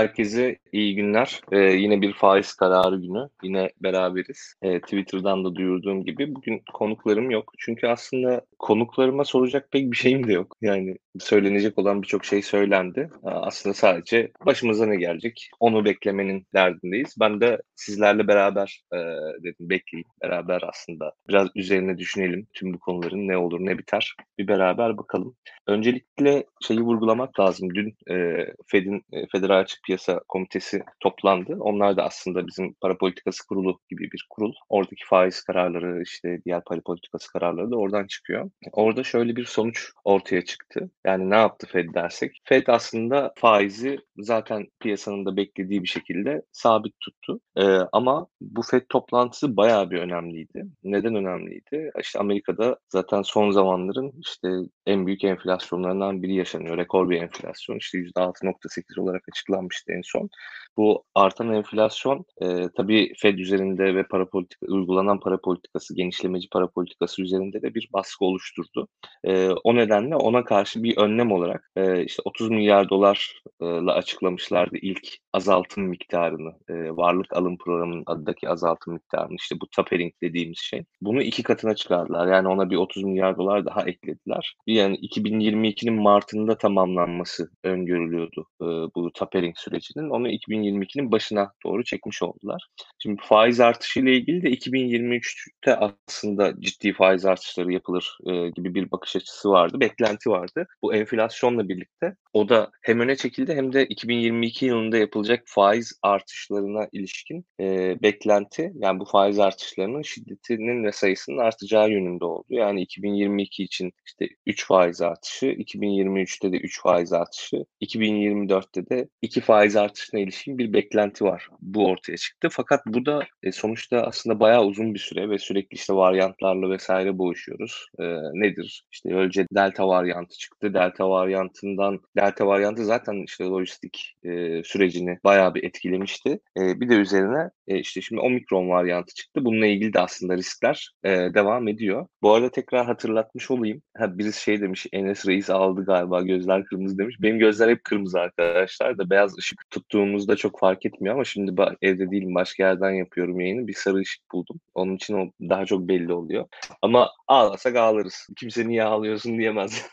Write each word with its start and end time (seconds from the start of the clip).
Herkese 0.00 0.59
iyi 0.72 0.94
günler. 0.94 1.40
Ee, 1.52 1.58
yine 1.58 2.00
bir 2.00 2.12
faiz 2.12 2.54
kararı 2.54 2.96
günü. 2.96 3.28
Yine 3.42 3.70
beraberiz. 3.82 4.54
Ee, 4.62 4.80
Twitter'dan 4.80 5.44
da 5.44 5.54
duyurduğum 5.54 6.04
gibi 6.04 6.34
bugün 6.34 6.62
konuklarım 6.72 7.30
yok. 7.30 7.52
Çünkü 7.58 7.86
aslında 7.86 8.40
konuklarıma 8.58 9.24
soracak 9.24 9.70
pek 9.70 9.90
bir 9.92 9.96
şeyim 9.96 10.26
de 10.26 10.32
yok. 10.32 10.56
Yani 10.60 10.96
söylenecek 11.18 11.78
olan 11.78 12.02
birçok 12.02 12.24
şey 12.24 12.42
söylendi. 12.42 13.10
Aslında 13.22 13.74
sadece 13.74 14.30
başımıza 14.46 14.86
ne 14.86 14.96
gelecek 14.96 15.50
onu 15.60 15.84
beklemenin 15.84 16.46
derdindeyiz. 16.54 17.14
Ben 17.20 17.40
de 17.40 17.62
sizlerle 17.74 18.28
beraber 18.28 18.82
e, 18.92 18.96
dedim 19.42 19.70
bekleyin. 19.70 20.06
Beraber 20.22 20.62
aslında 20.62 21.12
biraz 21.28 21.48
üzerine 21.54 21.98
düşünelim. 21.98 22.46
Tüm 22.54 22.74
bu 22.74 22.78
konuların 22.78 23.28
ne 23.28 23.36
olur 23.36 23.60
ne 23.60 23.78
biter. 23.78 24.14
Bir 24.38 24.48
beraber 24.48 24.98
bakalım. 24.98 25.36
Öncelikle 25.66 26.44
şeyi 26.62 26.80
vurgulamak 26.80 27.40
lazım. 27.40 27.74
Dün 27.74 27.96
e, 28.10 28.46
Fed'in 28.66 29.02
e, 29.12 29.26
Federal 29.32 29.60
Açık 29.60 29.82
Piyasa 29.84 30.20
Komitesi 30.28 30.59
toplandı. 31.00 31.56
Onlar 31.60 31.96
da 31.96 32.04
aslında 32.04 32.46
bizim 32.46 32.74
para 32.80 32.98
politikası 32.98 33.46
kurulu 33.46 33.78
gibi 33.90 34.10
bir 34.12 34.26
kurul. 34.30 34.52
Oradaki 34.68 35.04
faiz 35.06 35.40
kararları 35.40 36.02
işte 36.02 36.40
diğer 36.44 36.64
para 36.64 36.80
politikası 36.80 37.32
kararları 37.32 37.70
da 37.70 37.76
oradan 37.76 38.06
çıkıyor. 38.06 38.50
Orada 38.72 39.04
şöyle 39.04 39.36
bir 39.36 39.44
sonuç 39.44 39.90
ortaya 40.04 40.44
çıktı. 40.44 40.90
Yani 41.06 41.30
ne 41.30 41.36
yaptı 41.36 41.66
Fed 41.66 41.94
dersek? 41.94 42.40
Fed 42.44 42.66
aslında 42.66 43.32
faizi 43.36 43.98
zaten 44.18 44.66
piyasanın 44.80 45.26
da 45.26 45.36
beklediği 45.36 45.82
bir 45.82 45.88
şekilde 45.88 46.42
sabit 46.52 46.94
tuttu. 47.00 47.40
Ee, 47.56 47.62
ama 47.92 48.26
bu 48.40 48.62
Fed 48.62 48.82
toplantısı 48.88 49.56
bayağı 49.56 49.90
bir 49.90 49.98
önemliydi. 49.98 50.66
Neden 50.84 51.14
önemliydi? 51.14 51.90
İşte 52.00 52.18
Amerika'da 52.18 52.78
zaten 52.88 53.22
son 53.22 53.50
zamanların 53.50 54.12
işte 54.20 54.48
en 54.90 55.06
büyük 55.06 55.24
enflasyonlarından 55.24 56.22
biri 56.22 56.34
yaşanıyor. 56.34 56.78
Rekor 56.78 57.10
bir 57.10 57.22
enflasyon. 57.22 57.76
İşte 57.76 57.98
%6.8 57.98 59.00
olarak 59.00 59.22
açıklanmıştı 59.28 59.92
en 59.92 60.02
son. 60.04 60.30
Bu 60.76 61.04
artan 61.14 61.52
enflasyon 61.52 62.24
e, 62.42 62.68
tabii 62.76 63.12
Fed 63.18 63.38
üzerinde 63.38 63.94
ve 63.94 64.02
para 64.02 64.28
politika, 64.28 64.66
uygulanan 64.66 65.20
para 65.20 65.40
politikası, 65.40 65.94
genişlemeci 65.96 66.48
para 66.52 66.68
politikası 66.70 67.22
üzerinde 67.22 67.62
de 67.62 67.74
bir 67.74 67.88
baskı 67.92 68.24
oluşturdu. 68.24 68.88
E, 69.24 69.48
o 69.48 69.74
nedenle 69.74 70.16
ona 70.16 70.44
karşı 70.44 70.82
bir 70.82 70.96
önlem 70.96 71.32
olarak 71.32 71.70
e, 71.76 72.04
işte 72.04 72.22
30 72.24 72.50
milyar 72.50 72.90
dolarla 72.90 73.94
açıklamışlardı 73.94 74.76
ilk 74.76 75.08
azaltım 75.32 75.84
miktarını, 75.84 76.52
e, 76.68 76.96
varlık 76.96 77.36
alım 77.36 77.58
programının 77.58 78.02
adındaki 78.06 78.48
azaltım 78.48 78.94
miktarını, 78.94 79.34
işte 79.34 79.56
bu 79.60 79.66
tapering 79.76 80.12
dediğimiz 80.22 80.58
şey. 80.58 80.84
Bunu 81.00 81.22
iki 81.22 81.42
katına 81.42 81.74
çıkardılar. 81.74 82.28
Yani 82.28 82.48
ona 82.48 82.70
bir 82.70 82.76
30 82.76 83.04
milyar 83.04 83.38
dolar 83.38 83.66
daha 83.66 83.82
eklediler. 83.82 84.54
Yani 84.80 84.96
2022'nin 84.96 85.94
Mart'ında 85.94 86.58
tamamlanması 86.58 87.50
öngörülüyordu 87.64 88.46
e, 88.60 88.64
bu 88.64 89.12
tapering 89.12 89.56
sürecinin. 89.58 90.10
Onu 90.10 90.28
2022'nin 90.28 91.12
başına 91.12 91.52
doğru 91.66 91.84
çekmiş 91.84 92.22
oldular. 92.22 92.66
Şimdi 92.98 93.22
faiz 93.24 93.60
artışı 93.60 94.00
ile 94.00 94.16
ilgili 94.16 94.42
de 94.42 94.50
2023'te 94.50 95.76
aslında 95.76 96.60
ciddi 96.60 96.92
faiz 96.92 97.24
artışları 97.24 97.72
yapılır 97.72 98.18
e, 98.26 98.50
gibi 98.50 98.74
bir 98.74 98.90
bakış 98.90 99.16
açısı 99.16 99.50
vardı, 99.50 99.80
beklenti 99.80 100.30
vardı. 100.30 100.66
Bu 100.82 100.94
enflasyonla 100.94 101.68
birlikte 101.68 102.16
o 102.32 102.48
da 102.48 102.70
hem 102.82 103.00
öne 103.00 103.16
çekildi 103.16 103.54
hem 103.54 103.72
de 103.72 103.86
2022 103.86 104.66
yılında 104.66 104.96
yapılacak 104.96 105.42
faiz 105.46 105.92
artışlarına 106.02 106.88
ilişkin 106.92 107.44
e, 107.60 107.96
beklenti 108.02 108.72
yani 108.74 109.00
bu 109.00 109.04
faiz 109.04 109.38
artışlarının 109.38 110.02
şiddetinin 110.02 110.84
ve 110.84 110.92
sayısının 110.92 111.38
artacağı 111.38 111.90
yönünde 111.90 112.24
oldu. 112.24 112.46
Yani 112.48 112.82
2022 112.82 113.62
için 113.62 113.92
işte 114.06 114.28
3 114.46 114.59
faiz 114.64 115.02
artışı, 115.02 115.46
2023'te 115.46 116.52
de 116.52 116.56
3 116.56 116.82
faiz 116.82 117.12
artışı, 117.12 117.64
2024'te 117.80 118.90
de 118.90 119.08
2 119.22 119.40
faiz 119.40 119.76
artışına 119.76 120.20
ilişkin 120.20 120.58
bir 120.58 120.72
beklenti 120.72 121.24
var. 121.24 121.48
Bu 121.60 121.86
ortaya 121.86 122.16
çıktı. 122.16 122.48
Fakat 122.52 122.86
bu 122.86 123.06
da 123.06 123.22
e, 123.42 123.52
sonuçta 123.52 124.02
aslında 124.02 124.40
bayağı 124.40 124.64
uzun 124.64 124.94
bir 124.94 124.98
süre 124.98 125.30
ve 125.30 125.38
sürekli 125.38 125.74
işte 125.74 125.94
varyantlarla 125.94 126.70
vesaire 126.70 127.18
boğuşuyoruz. 127.18 127.86
E, 127.98 128.04
nedir? 128.32 128.84
İşte 128.92 129.14
önce 129.14 129.46
delta 129.54 129.88
varyantı 129.88 130.38
çıktı. 130.38 130.74
Delta 130.74 131.10
varyantından 131.10 132.00
delta 132.16 132.46
varyantı 132.46 132.84
zaten 132.84 133.24
işte 133.26 133.44
lojistik 133.44 134.14
e, 134.24 134.62
sürecini 134.64 135.18
bayağı 135.24 135.54
bir 135.54 135.64
etkilemişti. 135.64 136.40
E, 136.58 136.80
bir 136.80 136.88
de 136.88 136.94
üzerine 136.94 137.50
e, 137.70 137.78
işte 137.78 138.00
şimdi 138.00 138.20
omikron 138.20 138.68
varyantı 138.68 139.14
çıktı. 139.14 139.44
Bununla 139.44 139.66
ilgili 139.66 139.92
de 139.92 140.00
aslında 140.00 140.36
riskler 140.36 140.90
e, 141.04 141.10
devam 141.10 141.68
ediyor. 141.68 142.06
Bu 142.22 142.32
arada 142.34 142.50
tekrar 142.50 142.86
hatırlatmış 142.86 143.50
olayım. 143.50 143.82
Ha, 143.96 144.18
birisi 144.18 144.42
şey 144.42 144.60
demiş 144.60 144.86
Enes 144.92 145.26
Reis 145.26 145.50
aldı 145.50 145.84
galiba 145.84 146.22
gözler 146.22 146.64
kırmızı 146.64 146.98
demiş. 146.98 147.16
Benim 147.20 147.38
gözler 147.38 147.68
hep 147.68 147.84
kırmızı 147.84 148.20
arkadaşlar 148.20 148.98
da 148.98 149.10
beyaz 149.10 149.38
ışık 149.38 149.70
tuttuğumuzda 149.70 150.36
çok 150.36 150.60
fark 150.60 150.86
etmiyor 150.86 151.14
ama 151.14 151.24
şimdi 151.24 151.62
evde 151.82 152.10
değilim 152.10 152.34
başka 152.34 152.62
yerden 152.62 152.90
yapıyorum 152.90 153.40
yayını. 153.40 153.66
Bir 153.66 153.74
sarı 153.74 153.96
ışık 153.96 154.22
buldum. 154.32 154.60
Onun 154.74 154.96
için 154.96 155.14
o 155.14 155.30
daha 155.40 155.66
çok 155.66 155.88
belli 155.88 156.12
oluyor. 156.12 156.46
Ama 156.82 157.10
ağlasak 157.28 157.76
ağlarız. 157.76 158.28
Kimse 158.36 158.68
niye 158.68 158.84
ağlıyorsun 158.84 159.38
diyemez. 159.38 159.90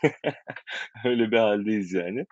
Öyle 1.04 1.30
bir 1.30 1.38
haldeyiz 1.38 1.92
yani. 1.92 2.26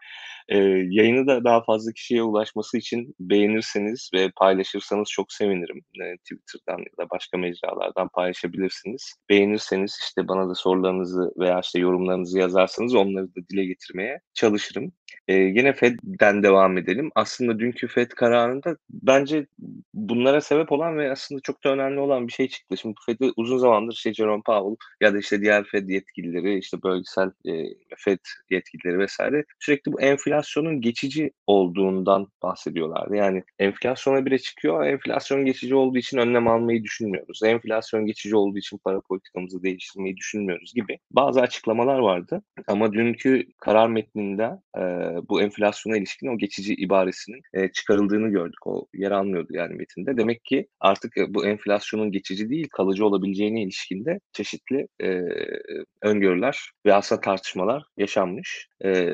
Ee, 0.48 0.58
yayını 0.90 1.26
da 1.26 1.44
daha 1.44 1.64
fazla 1.64 1.92
kişiye 1.92 2.22
ulaşması 2.22 2.78
için 2.78 3.14
beğenirseniz 3.20 4.10
ve 4.14 4.30
paylaşırsanız 4.36 5.08
çok 5.10 5.32
sevinirim. 5.36 5.82
Ee, 6.02 6.16
Twitter'dan 6.16 6.78
ya 6.78 7.04
da 7.04 7.10
başka 7.10 7.38
mecralardan 7.38 8.08
paylaşabilirsiniz. 8.08 9.14
Beğenirseniz 9.30 9.98
işte 10.00 10.28
bana 10.28 10.48
da 10.48 10.54
sorularınızı 10.54 11.32
veya 11.38 11.60
işte 11.60 11.78
yorumlarınızı 11.78 12.38
yazarsanız 12.38 12.94
onları 12.94 13.26
da 13.26 13.40
dile 13.50 13.64
getirmeye 13.64 14.20
çalışırım. 14.34 14.92
Ee, 15.28 15.34
yine 15.34 15.72
Fed'den 15.72 16.42
devam 16.42 16.78
edelim. 16.78 17.10
Aslında 17.14 17.58
dünkü 17.58 17.88
Fed 17.88 18.10
kararında 18.10 18.76
bence 18.90 19.46
bunlara 19.94 20.40
sebep 20.40 20.72
olan 20.72 20.98
ve 20.98 21.10
aslında 21.12 21.40
çok 21.40 21.64
da 21.64 21.70
önemli 21.70 22.00
olan 22.00 22.28
bir 22.28 22.32
şey 22.32 22.48
çıktı. 22.48 22.76
Şimdi 22.76 22.94
Fed'i 23.06 23.32
uzun 23.36 23.58
zamandır 23.58 23.94
işte 23.94 24.14
Jerome 24.14 24.42
Powell 24.46 24.76
ya 25.00 25.14
da 25.14 25.18
işte 25.18 25.40
diğer 25.40 25.64
Fed 25.64 25.88
yetkilileri, 25.88 26.58
işte 26.58 26.82
bölgesel 26.82 27.30
e, 27.46 27.52
Fed 27.96 28.18
yetkilileri 28.50 28.98
vesaire 28.98 29.44
sürekli 29.60 29.92
bu 29.92 30.00
enflasyonun 30.00 30.80
geçici 30.80 31.32
olduğundan 31.46 32.28
bahsediyorlardı. 32.42 33.16
Yani 33.16 33.44
enflasyona 33.58 34.26
bile 34.26 34.38
çıkıyor, 34.38 34.86
enflasyon 34.86 35.25
geçici 35.34 35.74
olduğu 35.74 35.98
için 35.98 36.18
önlem 36.18 36.48
almayı 36.48 36.82
düşünmüyoruz. 36.82 37.42
Enflasyon 37.44 38.06
geçici 38.06 38.36
olduğu 38.36 38.58
için 38.58 38.78
para 38.78 39.00
politikamızı 39.00 39.62
değiştirmeyi 39.62 40.16
düşünmüyoruz 40.16 40.72
gibi 40.74 40.98
bazı 41.10 41.40
açıklamalar 41.40 41.98
vardı. 41.98 42.42
Ama 42.66 42.92
dünkü 42.92 43.46
karar 43.58 43.88
metninde 43.88 44.50
e, 44.78 44.82
bu 45.28 45.42
enflasyona 45.42 45.96
ilişkin 45.96 46.26
o 46.26 46.38
geçici 46.38 46.74
ibaresinin 46.74 47.40
e, 47.54 47.72
çıkarıldığını 47.72 48.28
gördük. 48.28 48.66
O 48.66 48.86
yer 48.94 49.10
almıyordu 49.10 49.48
yani 49.50 49.74
metinde. 49.74 50.16
Demek 50.16 50.44
ki 50.44 50.66
artık 50.80 51.18
e, 51.18 51.34
bu 51.34 51.46
enflasyonun 51.46 52.12
geçici 52.12 52.50
değil 52.50 52.68
kalıcı 52.68 53.06
olabileceğine 53.06 53.62
ilişkinde 53.62 54.20
çeşitli 54.32 54.88
e, 55.02 55.20
öngörüler 56.02 56.70
ve 56.86 56.94
aslında 56.94 57.20
tartışmalar 57.20 57.82
yaşanmış. 57.96 58.68
E, 58.84 59.10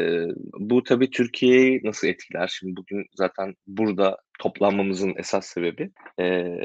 bu 0.59 0.83
tabii 0.83 1.11
Türkiye'yi 1.11 1.81
nasıl 1.85 2.09
etkiler? 2.09 2.57
Şimdi 2.59 2.77
bugün 2.77 3.07
zaten 3.15 3.55
burada 3.67 4.17
toplanmamızın 4.43 5.15
esas 5.17 5.47
sebebi 5.47 5.91
e, 6.21 6.57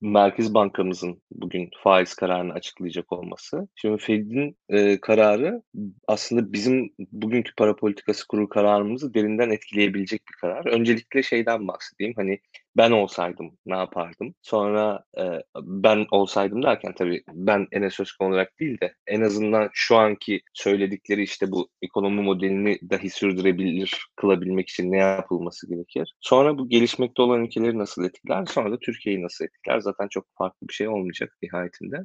Merkez 0.00 0.54
Bankamızın 0.54 1.22
bugün 1.30 1.70
faiz 1.82 2.14
kararını 2.14 2.52
açıklayacak 2.52 3.12
olması. 3.12 3.68
Şimdi 3.74 4.02
Fed'in 4.02 4.56
e, 4.68 5.00
kararı 5.00 5.62
aslında 6.08 6.52
bizim 6.52 6.90
bugünkü 6.98 7.54
para 7.56 7.76
politikası 7.76 8.26
kurulu 8.26 8.48
kararımızı 8.48 9.14
derinden 9.14 9.50
etkileyebilecek 9.50 10.22
bir 10.28 10.40
karar. 10.40 10.66
Öncelikle 10.66 11.22
şeyden 11.22 11.68
bahsedeyim. 11.68 12.12
Hani 12.16 12.38
ben 12.76 12.90
olsaydım 12.90 13.58
ne 13.66 13.76
yapardım? 13.76 14.34
Sonra 14.42 15.04
e, 15.18 15.22
ben 15.62 16.06
olsaydım 16.10 16.62
derken 16.62 16.94
tabii 16.98 17.22
ben 17.32 17.66
Enes 17.72 18.00
Özkan 18.00 18.28
olarak 18.28 18.60
değil 18.60 18.80
de 18.80 18.94
en 19.06 19.20
azından 19.20 19.70
şu 19.72 19.96
anki 19.96 20.40
söyledikleri 20.52 21.22
işte 21.22 21.50
bu 21.50 21.68
ekonomi 21.82 22.22
modelini 22.22 22.78
dahi 22.90 23.10
sürdürebilir 23.10 24.06
kılabilmek 24.16 24.68
için 24.68 24.92
ne 24.92 24.98
yapılması 24.98 25.68
gerekir? 25.68 26.14
Sonra 26.20 26.58
bu 26.58 26.68
gelişmekte 26.68 27.22
olan 27.22 27.44
ülkeleri 27.44 27.78
nasıl 27.78 28.04
etkiler? 28.04 28.44
Sonra 28.46 28.72
da 28.72 28.78
Türkiye'yi 28.78 29.22
nasıl 29.22 29.44
etkiler? 29.44 29.80
Zaten 29.80 30.08
çok 30.08 30.26
farklı 30.38 30.68
bir 30.68 30.74
şey 30.74 30.88
olmayacak 30.88 31.36
nihayetinde. 31.42 31.96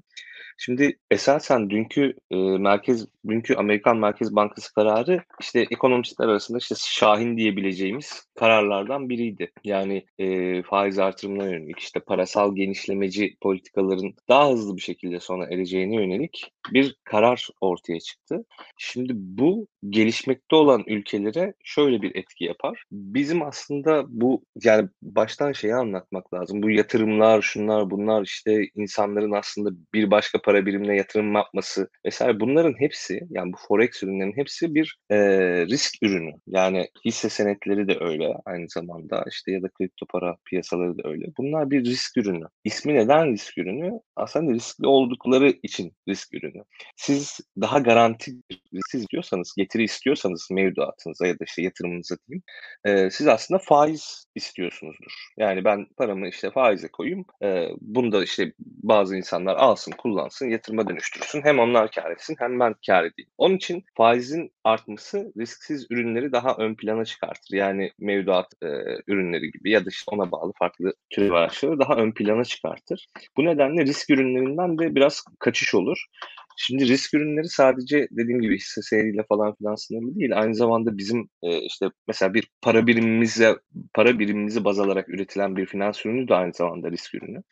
Şimdi 0.57 0.97
esasen 1.11 1.69
dünkü 1.69 2.13
e, 2.31 2.35
merkez, 2.37 3.07
dünkü 3.27 3.55
Amerikan 3.55 3.97
Merkez 3.97 4.35
Bankası 4.35 4.73
kararı 4.73 5.23
işte 5.41 5.67
ekonomistler 5.71 6.27
arasında 6.27 6.57
işte 6.57 6.75
şahin 6.77 7.37
diyebileceğimiz 7.37 8.23
kararlardan 8.35 9.09
biriydi. 9.09 9.51
Yani 9.63 10.05
e, 10.19 10.58
e, 10.59 10.63
faiz 10.63 10.99
artırımına 10.99 11.45
yönelik 11.45 11.79
işte 11.79 11.99
parasal 11.99 12.55
genişlemeci 12.55 13.37
politikaların 13.41 14.13
daha 14.29 14.51
hızlı 14.51 14.75
bir 14.75 14.81
şekilde 14.81 15.19
sona 15.19 15.45
ereceğine 15.45 15.95
yönelik 15.95 16.51
bir 16.73 16.95
karar 17.03 17.47
ortaya 17.61 17.99
çıktı. 17.99 18.45
Şimdi 18.77 19.13
bu 19.15 19.67
gelişmekte 19.89 20.55
olan 20.55 20.83
ülkelere 20.87 21.53
şöyle 21.63 22.01
bir 22.01 22.15
etki 22.15 22.43
yapar. 22.43 22.83
Bizim 22.91 23.41
aslında 23.41 24.05
bu 24.07 24.43
yani 24.63 24.89
baştan 25.01 25.51
şeyi 25.51 25.75
anlatmak 25.75 26.33
lazım. 26.33 26.63
Bu 26.63 26.69
yatırımlar, 26.69 27.41
şunlar, 27.41 27.89
bunlar 27.89 28.23
işte 28.23 28.61
insanların 28.75 29.31
aslında 29.31 29.69
bir 29.93 30.11
başka 30.11 30.41
para 30.41 30.65
birimine 30.65 30.95
yatırım 30.95 31.35
yapması 31.35 31.89
vesaire 32.05 32.39
bunların 32.39 32.73
hepsi 32.79 33.21
yani 33.29 33.53
bu 33.53 33.57
forex 33.67 34.03
ürünlerinin 34.03 34.37
hepsi 34.37 34.75
bir 34.75 34.97
e, 35.09 35.17
risk 35.65 35.93
ürünü. 36.01 36.31
Yani 36.47 36.87
hisse 37.05 37.29
senetleri 37.29 37.87
de 37.87 37.97
öyle 37.99 38.33
aynı 38.45 38.69
zamanda 38.69 39.25
işte 39.29 39.51
ya 39.51 39.61
da 39.61 39.69
kripto 39.69 40.05
para 40.05 40.35
piyasaları 40.49 40.97
da 40.97 41.09
öyle. 41.09 41.25
Bunlar 41.37 41.71
bir 41.71 41.85
risk 41.85 42.17
ürünü. 42.17 42.45
İsmi 42.63 42.95
neden 42.95 43.31
risk 43.33 43.57
ürünü? 43.57 43.99
Aslında 44.15 44.53
riskli 44.53 44.87
oldukları 44.87 45.53
için 45.63 45.93
risk 46.07 46.33
ürünü. 46.33 46.63
Siz 46.95 47.39
daha 47.61 47.79
garanti 47.79 48.31
siz 48.91 49.01
istiyorsanız, 49.01 49.53
getiri 49.57 49.83
istiyorsanız 49.83 50.47
mevduatınıza 50.51 51.27
ya 51.27 51.33
da 51.33 51.43
işte 51.43 51.61
yatırımınıza 51.61 52.15
diyeyim, 52.27 52.43
e, 52.85 53.09
siz 53.11 53.27
aslında 53.27 53.59
faiz 53.59 54.25
istiyorsunuzdur. 54.35 55.11
Yani 55.37 55.63
ben 55.65 55.85
paramı 55.97 56.27
işte 56.27 56.51
faize 56.51 56.87
koyayım, 56.87 57.25
e, 57.43 57.67
bunu 57.81 58.11
da 58.11 58.23
işte 58.23 58.53
bazı 58.59 59.17
insanlar 59.17 59.55
alsın, 59.55 59.91
kullansın, 59.91 60.49
yatırıma 60.49 60.89
dönüştürsün. 60.89 61.41
Hem 61.43 61.59
onlar 61.59 61.91
kar 61.91 62.11
etsin 62.11 62.35
hem 62.39 62.59
ben 62.59 62.75
kar 62.85 63.03
edeyim. 63.03 63.29
Onun 63.37 63.55
için 63.55 63.83
faizin 63.97 64.51
artması 64.63 65.33
risksiz 65.37 65.87
ürünleri 65.89 66.31
daha 66.31 66.55
ön 66.57 66.75
plana 66.75 67.05
çıkartır. 67.05 67.57
Yani 67.57 67.91
mevduat 67.99 68.53
e, 68.63 68.67
ürünleri 69.07 69.51
gibi 69.51 69.71
ya 69.71 69.85
da 69.85 69.89
işte 69.89 70.11
ona 70.11 70.31
bağlı 70.31 70.38
farklı 70.59 70.93
tür 71.09 71.31
araçları 71.31 71.79
daha 71.79 71.95
ön 71.95 72.11
plana 72.11 72.43
çıkartır. 72.43 73.07
Bu 73.37 73.45
nedenle 73.45 73.85
risk 73.85 74.09
ürünlerinden 74.09 74.77
de 74.77 74.95
biraz 74.95 75.23
kaçış 75.39 75.75
olur. 75.75 76.05
Şimdi 76.57 76.87
risk 76.87 77.13
ürünleri 77.13 77.47
sadece 77.49 78.07
dediğim 78.11 78.41
gibi 78.41 78.55
hisse 78.55 78.81
senediyle 78.81 79.23
falan 79.29 79.55
filan 79.55 79.75
sınırlı 79.75 80.15
değil. 80.15 80.31
Aynı 80.39 80.55
zamanda 80.55 80.97
bizim 80.97 81.29
e, 81.43 81.61
işte 81.61 81.85
mesela 82.07 82.33
bir 82.33 82.47
para 82.61 82.87
birimimize 82.87 83.55
para 83.93 84.19
birimimizi 84.19 84.63
baz 84.63 84.79
alarak 84.79 85.09
üretilen 85.09 85.55
bir 85.55 85.65
finans 85.65 86.05
ürünü 86.05 86.27
de 86.27 86.35
aynı 86.35 86.53
zamanda 86.53 86.91
risk 86.91 87.15
ürünü. 87.15 87.43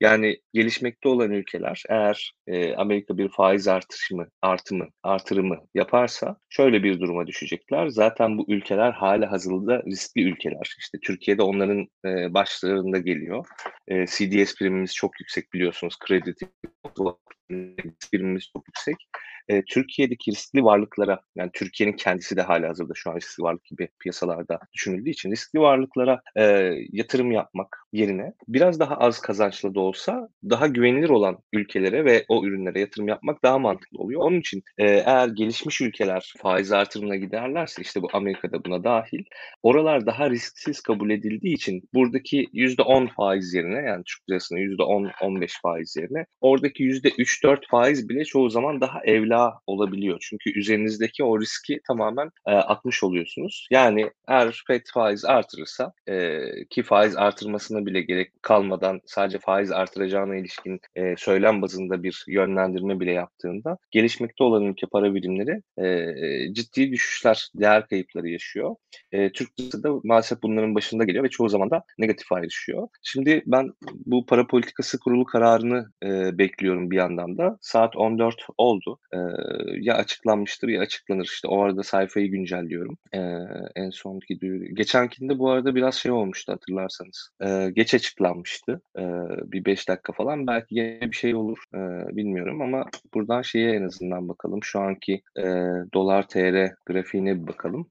Yani 0.00 0.40
gelişmekte 0.52 1.08
olan 1.08 1.30
ülkeler 1.30 1.82
eğer 1.88 2.32
e, 2.46 2.74
Amerika 2.74 3.18
bir 3.18 3.28
faiz 3.28 3.68
artışımı, 3.68 4.26
artımı, 4.42 4.88
artırımı 5.02 5.56
yaparsa 5.74 6.36
şöyle 6.48 6.82
bir 6.82 7.00
duruma 7.00 7.26
düşecekler. 7.26 7.88
Zaten 7.88 8.38
bu 8.38 8.44
ülkeler 8.48 8.92
hali 8.92 9.26
hazırda 9.26 9.82
riskli 9.86 10.22
ülkeler. 10.22 10.76
İşte 10.78 10.98
Türkiye'de 11.02 11.42
onların 11.42 11.86
e, 12.04 12.34
başlarında 12.34 12.98
geliyor. 12.98 13.46
E, 13.88 14.06
CDS 14.06 14.54
primimiz 14.58 14.94
çok 14.94 15.20
yüksek 15.20 15.52
biliyorsunuz. 15.52 15.96
Kredi 15.98 16.34
primimiz 18.10 18.50
çok 18.52 18.68
yüksek 18.68 18.96
e, 19.50 19.62
Türkiye'deki 19.64 20.30
riskli 20.30 20.64
varlıklara 20.64 21.20
yani 21.36 21.50
Türkiye'nin 21.52 21.96
kendisi 21.96 22.36
de 22.36 22.42
hala 22.42 22.68
hazırda 22.68 22.92
şu 22.94 23.10
an 23.10 23.16
riskli 23.16 23.42
varlık 23.42 23.64
gibi 23.64 23.88
piyasalarda 24.00 24.58
düşünüldüğü 24.72 25.10
için 25.10 25.30
riskli 25.30 25.60
varlıklara 25.60 26.20
e, 26.36 26.42
yatırım 26.92 27.32
yapmak 27.32 27.86
yerine 27.92 28.32
biraz 28.48 28.80
daha 28.80 28.96
az 28.96 29.20
kazançlı 29.20 29.74
da 29.74 29.80
olsa 29.80 30.28
daha 30.50 30.66
güvenilir 30.66 31.08
olan 31.08 31.38
ülkelere 31.52 32.04
ve 32.04 32.24
o 32.28 32.44
ürünlere 32.44 32.80
yatırım 32.80 33.08
yapmak 33.08 33.42
daha 33.42 33.58
mantıklı 33.58 33.98
oluyor. 33.98 34.20
Onun 34.20 34.40
için 34.40 34.62
e, 34.78 34.84
eğer 34.84 35.28
gelişmiş 35.28 35.80
ülkeler 35.80 36.34
faiz 36.38 36.72
artırımına 36.72 37.16
giderlerse 37.16 37.82
işte 37.82 38.02
bu 38.02 38.08
Amerika'da 38.12 38.64
buna 38.64 38.84
dahil 38.84 39.24
oralar 39.62 40.06
daha 40.06 40.30
risksiz 40.30 40.80
kabul 40.80 41.10
edildiği 41.10 41.54
için 41.54 41.82
buradaki 41.94 42.48
%10 42.52 43.14
faiz 43.14 43.54
yerine 43.54 43.78
yani 43.78 44.04
Türk 44.04 44.30
lirasının 44.30 44.60
%10-15 44.60 45.60
faiz 45.62 45.96
yerine 45.96 46.26
oradaki 46.40 46.84
%3-4 46.84 47.68
faiz 47.70 48.08
bile 48.08 48.24
çoğu 48.24 48.50
zaman 48.50 48.80
daha 48.80 49.04
evla 49.04 49.39
hala 49.40 49.60
olabiliyor. 49.66 50.18
Çünkü 50.20 50.58
üzerinizdeki 50.58 51.24
o 51.24 51.40
riski 51.40 51.80
tamamen 51.86 52.30
e, 52.46 52.50
atmış 52.52 53.02
oluyorsunuz. 53.02 53.66
Yani 53.70 54.10
eğer 54.28 54.62
FED 54.66 54.86
faiz 54.94 55.24
artırırsa 55.24 55.92
e, 56.08 56.40
ki 56.70 56.82
faiz 56.82 57.16
artırmasına 57.16 57.86
bile 57.86 58.02
gerek 58.02 58.32
kalmadan 58.42 59.00
sadece 59.06 59.38
faiz 59.38 59.70
artıracağına 59.70 60.36
ilişkin 60.36 60.80
e, 60.96 61.16
söylem 61.16 61.62
bazında 61.62 62.02
bir 62.02 62.24
yönlendirme 62.28 63.00
bile 63.00 63.12
yaptığında 63.12 63.78
gelişmekte 63.90 64.44
olan 64.44 64.64
ülke 64.64 64.86
para 64.86 65.14
birimleri 65.14 65.62
e, 65.78 66.54
ciddi 66.54 66.92
düşüşler, 66.92 67.50
değer 67.54 67.86
kayıpları 67.86 68.28
yaşıyor. 68.28 68.76
E, 69.12 69.32
Türk 69.32 69.60
lirası 69.60 69.82
da 69.82 69.90
maalesef 70.04 70.42
bunların 70.42 70.74
başında 70.74 71.04
geliyor 71.04 71.24
ve 71.24 71.28
çoğu 71.28 71.48
zaman 71.48 71.70
da 71.70 71.82
negatif 71.98 72.32
ayrışıyor. 72.32 72.88
Şimdi 73.02 73.42
ben 73.46 73.72
bu 74.06 74.26
para 74.26 74.46
politikası 74.46 74.98
kurulu 74.98 75.24
kararını 75.24 75.92
e, 76.04 76.38
bekliyorum 76.38 76.90
bir 76.90 76.96
yandan 76.96 77.38
da. 77.38 77.58
Saat 77.60 77.96
14 77.96 78.36
oldu. 78.58 78.98
E, 79.12 79.19
ya 79.80 79.94
açıklanmıştır 79.94 80.68
ya 80.68 80.80
açıklanır. 80.80 81.24
İşte 81.24 81.48
o 81.48 81.62
arada 81.62 81.82
sayfayı 81.82 82.30
güncelliyorum. 82.30 82.98
E, 83.12 83.18
en 83.76 83.90
sonki 83.90 84.40
duyuru. 84.40 84.64
Geçenkinde 84.74 85.38
bu 85.38 85.50
arada 85.50 85.74
biraz 85.74 85.94
şey 85.94 86.12
olmuştu 86.12 86.52
hatırlarsanız. 86.52 87.30
E, 87.40 87.70
geç 87.70 87.94
açıklanmıştı. 87.94 88.80
E, 88.98 89.02
bir 89.52 89.64
5 89.64 89.88
dakika 89.88 90.12
falan. 90.12 90.46
Belki 90.46 90.74
yine 90.74 91.00
bir 91.00 91.16
şey 91.16 91.34
olur. 91.34 91.58
E, 91.74 91.78
bilmiyorum 92.16 92.62
ama 92.62 92.84
buradan 93.14 93.42
şeye 93.42 93.72
en 93.72 93.82
azından 93.82 94.28
bakalım. 94.28 94.60
Şu 94.62 94.80
anki 94.80 95.22
e, 95.38 95.44
dolar 95.94 96.28
TR 96.28 96.74
grafiğine 96.86 97.42
bir 97.42 97.46
bakalım. 97.46 97.88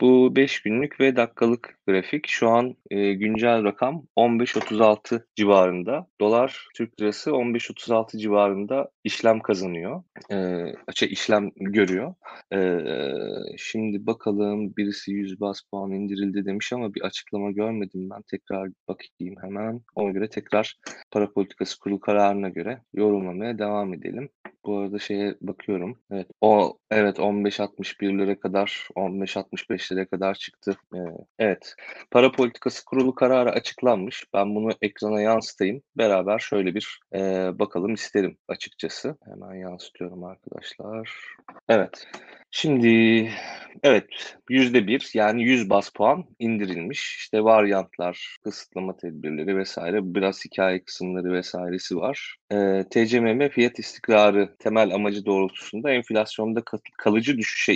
Bu 0.00 0.36
5 0.36 0.62
günlük 0.62 1.00
ve 1.00 1.16
dakikalık 1.16 1.77
grafik. 1.88 2.28
Şu 2.28 2.48
an 2.48 2.76
e, 2.90 3.12
güncel 3.12 3.64
rakam 3.64 4.02
15.36 4.16 5.24
civarında. 5.36 6.06
Dolar 6.20 6.68
Türk 6.76 7.00
lirası 7.00 7.30
15.36 7.30 8.18
civarında 8.18 8.90
işlem 9.04 9.40
kazanıyor. 9.40 10.02
E, 10.32 10.64
şey, 10.94 11.08
işlem 11.12 11.50
görüyor. 11.56 12.14
E, 12.54 12.58
şimdi 13.56 14.06
bakalım 14.06 14.76
birisi 14.76 15.12
100 15.12 15.40
bas 15.40 15.60
puan 15.70 15.92
indirildi 15.92 16.44
demiş 16.44 16.72
ama 16.72 16.94
bir 16.94 17.00
açıklama 17.00 17.50
görmedim 17.50 18.10
ben. 18.10 18.22
Tekrar 18.30 18.70
bakayım 18.88 19.34
hemen. 19.42 19.80
Ona 19.94 20.10
göre 20.10 20.28
tekrar 20.28 20.76
para 21.10 21.32
politikası 21.32 21.78
kurulu 21.78 22.00
kararına 22.00 22.48
göre 22.48 22.82
yorumlamaya 22.94 23.58
devam 23.58 23.94
edelim. 23.94 24.28
Bu 24.64 24.78
arada 24.78 24.98
şeye 24.98 25.34
bakıyorum. 25.40 26.00
Evet, 26.10 26.26
o 26.40 26.78
evet 26.90 27.18
15.61'lere 27.18 28.38
kadar 28.38 28.88
15.65'lere 28.96 30.06
kadar 30.06 30.34
çıktı. 30.34 30.76
Ee, 30.94 30.98
evet. 31.38 31.74
Para 32.10 32.32
politikası 32.32 32.84
kurulu 32.84 33.14
kararı 33.14 33.50
açıklanmış. 33.50 34.24
Ben 34.34 34.54
bunu 34.54 34.70
ekrana 34.82 35.20
yansıtayım. 35.20 35.82
Beraber 35.96 36.38
şöyle 36.38 36.74
bir 36.74 37.00
e, 37.14 37.18
bakalım 37.58 37.94
isterim 37.94 38.36
açıkçası. 38.48 39.16
Hemen 39.24 39.54
yansıtıyorum 39.54 40.24
arkadaşlar. 40.24 41.18
Evet. 41.68 42.06
Şimdi 42.50 43.30
evet 43.82 44.36
yüzde 44.50 44.86
bir 44.86 45.10
yani 45.14 45.44
100 45.44 45.70
bas 45.70 45.90
puan 45.90 46.24
indirilmiş. 46.38 47.16
İşte 47.18 47.44
varyantlar, 47.44 48.36
kısıtlama 48.44 48.96
tedbirleri 48.96 49.56
vesaire 49.56 50.14
biraz 50.14 50.44
hikaye 50.44 50.84
kısımları 50.84 51.32
vesairesi 51.32 51.96
var. 51.96 52.36
Ee, 52.52 52.84
TCMM 52.90 53.48
fiyat 53.48 53.78
istikrarı 53.78 54.56
temel 54.58 54.94
amacı 54.94 55.26
doğrultusunda 55.26 55.90
enflasyonda 55.90 56.62
kalıcı 56.98 57.38
düşüşe 57.38 57.74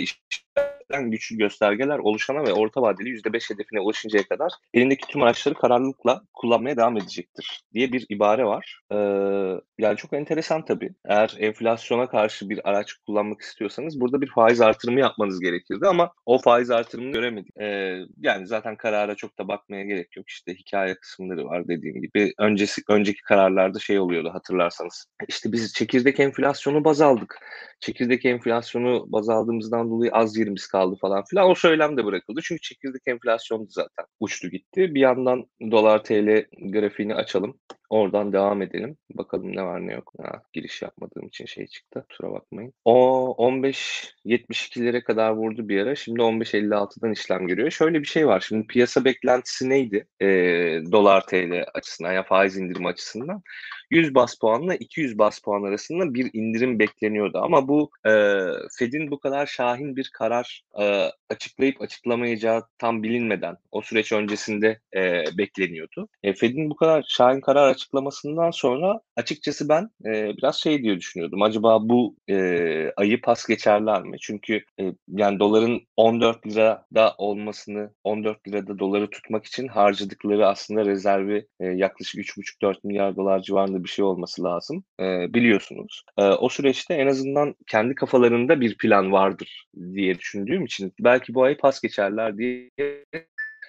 gerçekten 0.93 1.11
güçlü 1.11 1.37
göstergeler 1.37 1.99
oluşana 1.99 2.43
ve 2.43 2.53
orta 2.53 2.81
vadeli 2.81 3.09
%5 3.09 3.53
hedefine 3.53 3.79
ulaşıncaya 3.79 4.23
kadar 4.23 4.51
elindeki 4.73 5.07
tüm 5.07 5.21
araçları 5.21 5.55
kararlılıkla 5.55 6.21
kullanmaya 6.33 6.77
devam 6.77 6.97
edecektir 6.97 7.63
diye 7.73 7.91
bir 7.91 8.05
ibare 8.09 8.45
var. 8.45 8.79
Ee, 8.91 8.95
yani 9.77 9.97
çok 9.97 10.13
enteresan 10.13 10.65
tabii. 10.65 10.93
Eğer 11.05 11.35
enflasyona 11.39 12.09
karşı 12.09 12.49
bir 12.49 12.69
araç 12.69 12.93
kullanmak 12.93 13.41
istiyorsanız 13.41 14.01
burada 14.01 14.21
bir 14.21 14.29
faiz 14.29 14.61
artırımı 14.61 14.99
yapmanız 14.99 15.39
gerekirdi 15.39 15.87
ama 15.87 16.13
o 16.25 16.37
faiz 16.37 16.71
artırımını 16.71 17.11
göremedik. 17.11 17.57
Ee, 17.61 17.99
yani 18.17 18.47
zaten 18.47 18.75
karara 18.75 19.15
çok 19.15 19.39
da 19.39 19.47
bakmaya 19.47 19.83
gerek 19.83 20.17
yok. 20.17 20.29
İşte 20.29 20.53
hikaye 20.55 20.95
kısımları 20.95 21.45
var 21.45 21.67
dediğim 21.67 22.01
gibi. 22.01 22.33
Öncesi, 22.39 22.81
önceki 22.89 23.21
kararlarda 23.21 23.79
şey 23.79 23.99
oluyordu 23.99 24.29
hatırlarsanız. 24.33 25.05
İşte 25.27 25.51
biz 25.51 25.73
çekirdek 25.73 26.19
enflasyonu 26.19 26.83
baz 26.83 27.01
aldık. 27.01 27.39
Çekirdek 27.79 28.25
enflasyonu 28.25 29.05
baz 29.07 29.29
aldığımızdan 29.29 29.89
dolayı 29.89 30.11
az 30.11 30.37
yerimiz 30.37 30.67
kaldı 30.67 30.82
falan 31.01 31.23
filan. 31.23 31.49
O 31.49 31.55
söylem 31.55 31.97
de 31.97 32.05
bırakıldı. 32.05 32.39
Çünkü 32.43 32.61
çekirdek 32.61 33.01
enflasyondu 33.05 33.67
zaten. 33.69 34.05
Uçtu 34.19 34.49
gitti. 34.49 34.95
Bir 34.95 35.01
yandan 35.01 35.45
dolar 35.71 36.03
TL 36.03 36.45
grafiğini 36.59 37.15
açalım. 37.15 37.59
Oradan 37.89 38.33
devam 38.33 38.61
edelim. 38.61 38.97
Bakalım 39.13 39.55
ne 39.55 39.63
var 39.63 39.87
ne 39.87 39.93
yok. 39.93 40.13
Ha, 40.21 40.41
giriş 40.53 40.81
yapmadığım 40.81 41.27
için 41.27 41.45
şey 41.45 41.67
çıktı. 41.67 42.05
Kusura 42.09 42.31
bakmayın. 42.31 42.73
O 42.85 43.35
15.72'lere 43.39 45.03
kadar 45.03 45.31
vurdu 45.31 45.69
bir 45.69 45.81
ara. 45.81 45.95
Şimdi 45.95 46.21
15.56'dan 46.21 47.11
işlem 47.11 47.47
görüyor. 47.47 47.71
Şöyle 47.71 47.99
bir 47.99 48.05
şey 48.05 48.27
var. 48.27 48.39
Şimdi 48.39 48.67
piyasa 48.67 49.05
beklentisi 49.05 49.69
neydi? 49.69 50.07
Ee, 50.21 50.25
dolar 50.91 51.25
TL 51.27 51.65
açısından 51.73 52.13
ya 52.13 52.23
faiz 52.23 52.57
indirimi 52.57 52.87
açısından. 52.87 53.41
100 53.91 54.15
bas 54.15 54.35
puanla 54.39 54.75
200 54.75 55.17
bas 55.17 55.39
puan 55.39 55.63
arasında 55.63 56.13
bir 56.13 56.29
indirim 56.33 56.79
bekleniyordu. 56.79 57.37
Ama 57.37 57.67
bu 57.67 57.89
e, 58.05 58.11
Fed'in 58.79 59.11
bu 59.11 59.19
kadar 59.19 59.45
şahin 59.45 59.95
bir 59.95 60.11
karar 60.13 60.63
e, 60.79 61.09
açıklayıp 61.29 61.81
açıklamayacağı 61.81 62.63
tam 62.77 63.03
bilinmeden 63.03 63.57
o 63.71 63.81
süreç 63.81 64.11
öncesinde 64.11 64.79
e, 64.95 65.23
bekleniyordu. 65.37 66.07
E, 66.23 66.33
Fed'in 66.33 66.69
bu 66.69 66.75
kadar 66.75 67.05
şahin 67.07 67.41
karar 67.41 67.69
açıklamasından 67.69 68.51
sonra 68.51 69.01
açıkçası 69.15 69.69
ben 69.69 69.89
e, 70.05 70.37
biraz 70.37 70.55
şey 70.55 70.83
diye 70.83 70.97
düşünüyordum. 70.97 71.41
Acaba 71.41 71.89
bu 71.89 72.15
e, 72.29 72.91
ayı 72.97 73.21
pas 73.21 73.45
geçerler 73.45 74.03
mi? 74.03 74.17
Çünkü 74.21 74.63
e, 74.79 74.83
yani 75.07 75.39
doların 75.39 75.81
14 75.97 76.47
lirada 76.47 77.15
olmasını, 77.17 77.93
14 78.03 78.47
lirada 78.47 78.79
doları 78.79 79.09
tutmak 79.09 79.45
için 79.45 79.67
harcadıkları 79.67 80.47
aslında 80.47 80.85
rezervi 80.85 81.47
e, 81.59 81.65
yaklaşık 81.65 82.21
3,5-4 82.21 82.75
milyar 82.83 83.15
dolar 83.15 83.41
civarında 83.41 83.72
bir 83.83 83.89
şey 83.89 84.05
olması 84.05 84.43
lazım. 84.43 84.83
E, 84.99 85.33
biliyorsunuz. 85.33 86.03
E, 86.17 86.23
o 86.23 86.49
süreçte 86.49 86.93
en 86.93 87.07
azından 87.07 87.55
kendi 87.67 87.95
kafalarında 87.95 88.61
bir 88.61 88.77
plan 88.77 89.11
vardır 89.11 89.67
diye 89.93 90.19
düşündüğüm 90.19 90.65
için 90.65 90.93
belki 90.99 91.33
bu 91.33 91.43
ayı 91.43 91.57
pas 91.57 91.81
geçerler 91.81 92.37
diye 92.37 92.69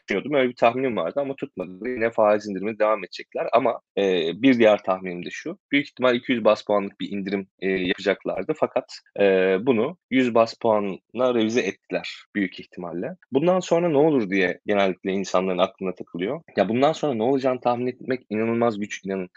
düşünüyordum. 0.09 0.35
Öyle 0.35 0.49
bir 0.49 0.57
tahminim 0.57 0.97
vardı 0.97 1.21
ama 1.21 1.35
tutmadı. 1.37 1.89
Yine 1.89 2.11
faiz 2.11 2.49
indirimi 2.49 2.79
devam 2.79 3.05
edecekler 3.05 3.49
ama 3.53 3.81
e, 3.99 4.03
bir 4.43 4.59
diğer 4.59 4.83
tahminim 4.83 5.25
de 5.25 5.31
şu. 5.31 5.59
Büyük 5.73 5.87
ihtimal 5.87 6.15
200 6.15 6.45
bas 6.45 6.65
puanlık 6.65 7.01
bir 7.01 7.11
indirim 7.11 7.47
e, 7.61 7.69
yapacaklardı 7.69 8.53
fakat 8.57 8.99
e, 9.21 9.57
bunu 9.67 9.97
100 10.11 10.35
bas 10.35 10.55
puanla 10.55 11.35
revize 11.35 11.61
ettiler 11.61 12.25
büyük 12.35 12.61
ihtimalle. 12.61 13.17
Bundan 13.33 13.61
sonra 13.61 13.89
ne 13.89 13.97
olur 13.97 14.31
diye 14.31 14.61
genellikle 14.67 15.13
insanların 15.13 15.59
aklına 15.59 15.95
takılıyor. 15.95 16.41
Ya 16.57 16.69
bundan 16.69 16.93
sonra 16.93 17.15
ne 17.15 17.23
olacağını 17.23 17.61
tahmin 17.61 17.87
etmek 17.87 18.27
inanılmaz 18.31 18.81
güç 18.81 19.05
inanın. 19.05 19.29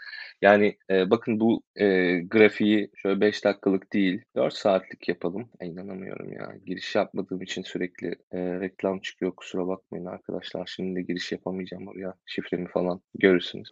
Yani 0.42 0.76
e, 0.90 1.10
bakın 1.10 1.40
bu 1.40 1.62
e, 1.76 1.84
grafiği 2.20 2.90
şöyle 2.96 3.20
5 3.20 3.44
dakikalık 3.44 3.92
değil 3.92 4.22
4 4.36 4.54
saatlik 4.54 5.08
yapalım. 5.08 5.50
E, 5.60 5.66
inanamıyorum 5.66 6.32
ya. 6.32 6.52
Giriş 6.66 6.94
yapmadığım 6.94 7.42
için 7.42 7.62
sürekli 7.62 8.08
e, 8.32 8.38
reklam 8.60 9.00
çıkıyor. 9.00 9.32
Kusura 9.36 9.68
bakmayın 9.68 10.06
arkadaşlar. 10.06 10.57
Şimdi 10.66 10.96
de 10.96 11.02
giriş 11.02 11.32
yapamayacağım 11.32 11.88
oraya. 11.88 12.14
Şifremi 12.26 12.68
falan 12.68 13.00
görürsünüz. 13.14 13.68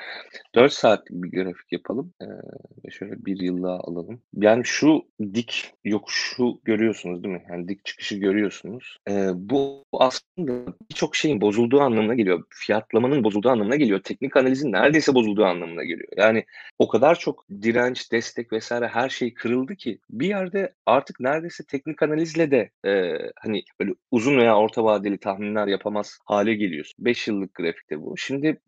4 0.54 0.72
saatlik 0.72 1.22
bir 1.22 1.30
grafik 1.30 1.72
yapalım. 1.72 2.12
Ve 2.84 2.90
şöyle 2.90 3.24
bir 3.24 3.40
yıllığa 3.40 3.78
alalım. 3.78 4.22
Yani 4.36 4.64
şu 4.64 5.02
dik 5.34 5.72
yokuşu 5.84 6.60
görüyorsunuz 6.64 7.24
değil 7.24 7.34
mi? 7.34 7.44
Yani 7.50 7.68
dik 7.68 7.84
çıkışı 7.84 8.16
görüyorsunuz. 8.16 8.98
E, 9.08 9.28
bu 9.34 9.84
aslında 9.92 10.74
birçok 10.90 11.16
şeyin 11.16 11.40
bozulduğu 11.40 11.80
anlamına 11.80 12.14
geliyor. 12.14 12.44
Fiyatlamanın 12.48 13.24
bozulduğu 13.24 13.50
anlamına 13.50 13.76
geliyor. 13.76 14.00
Teknik 14.00 14.36
analizin 14.36 14.72
neredeyse 14.72 15.14
bozulduğu 15.14 15.44
anlamına 15.44 15.84
geliyor. 15.84 16.08
Yani 16.16 16.44
o 16.78 16.88
kadar 16.88 17.18
çok 17.18 17.46
direnç, 17.62 18.12
destek 18.12 18.52
vesaire 18.52 18.88
her 18.88 19.08
şey 19.08 19.34
kırıldı 19.34 19.76
ki 19.76 19.98
bir 20.10 20.28
yerde 20.28 20.74
artık 20.86 21.20
neredeyse 21.20 21.64
teknik 21.64 22.02
analizle 22.02 22.50
de 22.50 22.70
e, 22.86 23.18
hani 23.36 23.62
böyle 23.80 23.94
uzun 24.10 24.38
veya 24.38 24.56
orta 24.56 24.84
vadeli 24.84 25.18
tahminler 25.18 25.66
yapamaz 25.66 26.18
hale 26.30 26.54
geliyorsun. 26.54 27.04
5 27.04 27.28
yıllık 27.28 27.54
grafikte 27.54 28.02
bu. 28.02 28.16
Şimdi 28.16 28.60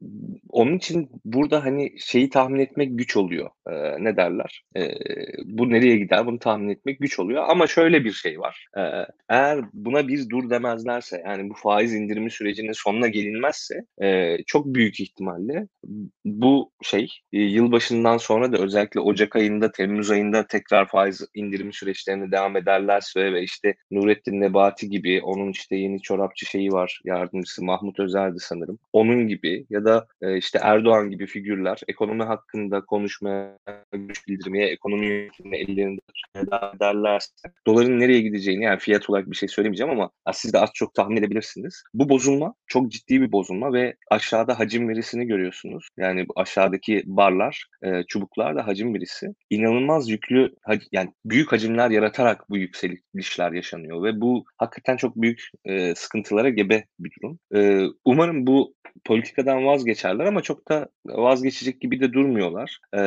onun 0.49 0.76
için 0.76 1.11
burada 1.25 1.64
hani 1.64 1.92
şeyi 1.99 2.31
tahmin 2.31 2.59
etmek 2.59 2.99
güç 2.99 3.16
oluyor. 3.16 3.50
E, 3.71 4.04
ne 4.04 4.16
derler? 4.16 4.62
E, 4.76 4.88
bu 5.45 5.71
nereye 5.71 5.97
gider 5.97 6.26
bunu 6.26 6.38
tahmin 6.38 6.69
etmek 6.69 7.00
güç 7.00 7.19
oluyor. 7.19 7.45
Ama 7.49 7.66
şöyle 7.66 8.04
bir 8.04 8.12
şey 8.12 8.40
var. 8.40 8.66
E, 8.76 8.83
eğer 9.28 9.64
buna 9.73 10.09
bir 10.09 10.28
dur 10.28 10.50
demezlerse 10.50 11.23
yani 11.26 11.50
bu 11.50 11.54
faiz 11.54 11.95
indirimi 11.95 12.31
sürecinin 12.31 12.73
sonuna 12.73 13.09
gelinmezse 13.09 13.75
e, 14.02 14.37
çok 14.47 14.66
büyük 14.66 15.00
ihtimalle 15.00 15.66
bu 16.25 16.73
şey 16.83 17.09
e, 17.33 17.38
yılbaşından 17.40 18.16
sonra 18.16 18.52
da 18.52 18.59
özellikle 18.59 19.00
Ocak 19.00 19.37
ayında, 19.37 19.73
Temmuz 19.73 20.11
ayında 20.11 20.47
tekrar 20.47 20.88
faiz 20.88 21.21
indirimi 21.35 21.75
süreçlerine 21.75 22.31
devam 22.33 22.57
ederlerse 22.57 23.33
ve 23.33 23.42
işte 23.42 23.75
Nurettin 23.90 24.40
Nebati 24.40 24.88
gibi 24.88 25.21
onun 25.23 25.50
işte 25.50 25.76
yeni 25.76 26.02
çorapçı 26.02 26.47
şeyi 26.47 26.73
var 26.73 27.00
yardımcısı 27.52 27.64
Mahmut 27.64 28.00
Özer'di 28.00 28.38
sanırım. 28.40 28.78
Onun 28.92 29.28
gibi 29.28 29.66
ya 29.71 29.85
da 29.85 30.06
e, 30.23 30.37
işte 30.37 30.59
Erdoğan 30.62 31.11
gibi 31.11 31.26
figürler 31.26 31.80
ekonomi 31.88 32.23
hakkında 32.23 32.80
konuşmaya, 32.80 33.59
güç 33.92 34.28
bildirmeye, 34.28 34.68
ekonomi 34.68 35.06
yönetimine 35.06 35.59
ellerinde 35.59 36.00
tutmaya 36.14 36.47
devam 36.47 36.76
ederlerse 36.76 37.32
doların 37.66 38.00
nereye 38.00 38.21
gideceğini 38.21 38.64
yani 38.64 38.78
fiyat 38.78 39.11
olarak 39.11 39.30
bir 39.30 39.37
şey 39.37 39.49
söylemeyeceğim 39.49 39.92
ama 39.92 40.11
siz 40.32 40.52
de 40.52 40.59
az 40.59 40.71
çok 40.75 40.94
tahmin 40.94 41.16
edebilirsiniz. 41.16 41.82
Bu 41.94 42.09
bozulma 42.09 42.54
çok 42.66 42.92
ciddi 42.92 43.21
bir 43.21 43.32
bozulma 43.32 43.73
ve 43.73 43.97
aşağıda 44.11 44.59
hacim 44.59 44.88
verisini 44.88 45.26
görüyorsunuz. 45.26 45.88
Yani 45.97 46.26
aşağıdaki 46.37 47.02
barlar, 47.06 47.66
e, 47.82 48.02
çubuklar 48.09 48.56
da 48.56 48.66
hacim 48.66 48.94
birisi. 48.94 49.26
İnanılmaz 49.50 50.09
yüklü, 50.09 50.54
yani 50.92 51.11
büyük 51.25 51.52
hacimler 51.52 51.90
yaratarak 51.90 52.50
bu 52.50 52.56
yükselişler 52.56 53.52
yaşanıyor 53.52 54.02
ve 54.02 54.21
bu 54.21 54.44
hakikaten 54.56 54.97
çok 54.97 55.16
büyük 55.16 55.50
e, 55.64 55.94
sıkıntılara 55.94 56.49
gebe 56.49 56.85
bir 56.99 57.11
durum. 57.23 57.38
E, 57.54 57.87
umarım 58.04 58.46
bu 58.46 58.75
politikadan 59.04 59.66
vazgeçerler 59.66 60.25
ama 60.25 60.42
çok 60.42 60.68
da 60.68 60.88
vazgeçecek 61.06 61.80
gibi 61.80 62.00
de 62.00 62.12
durmuyorlar. 62.12 62.80
E, 62.94 62.99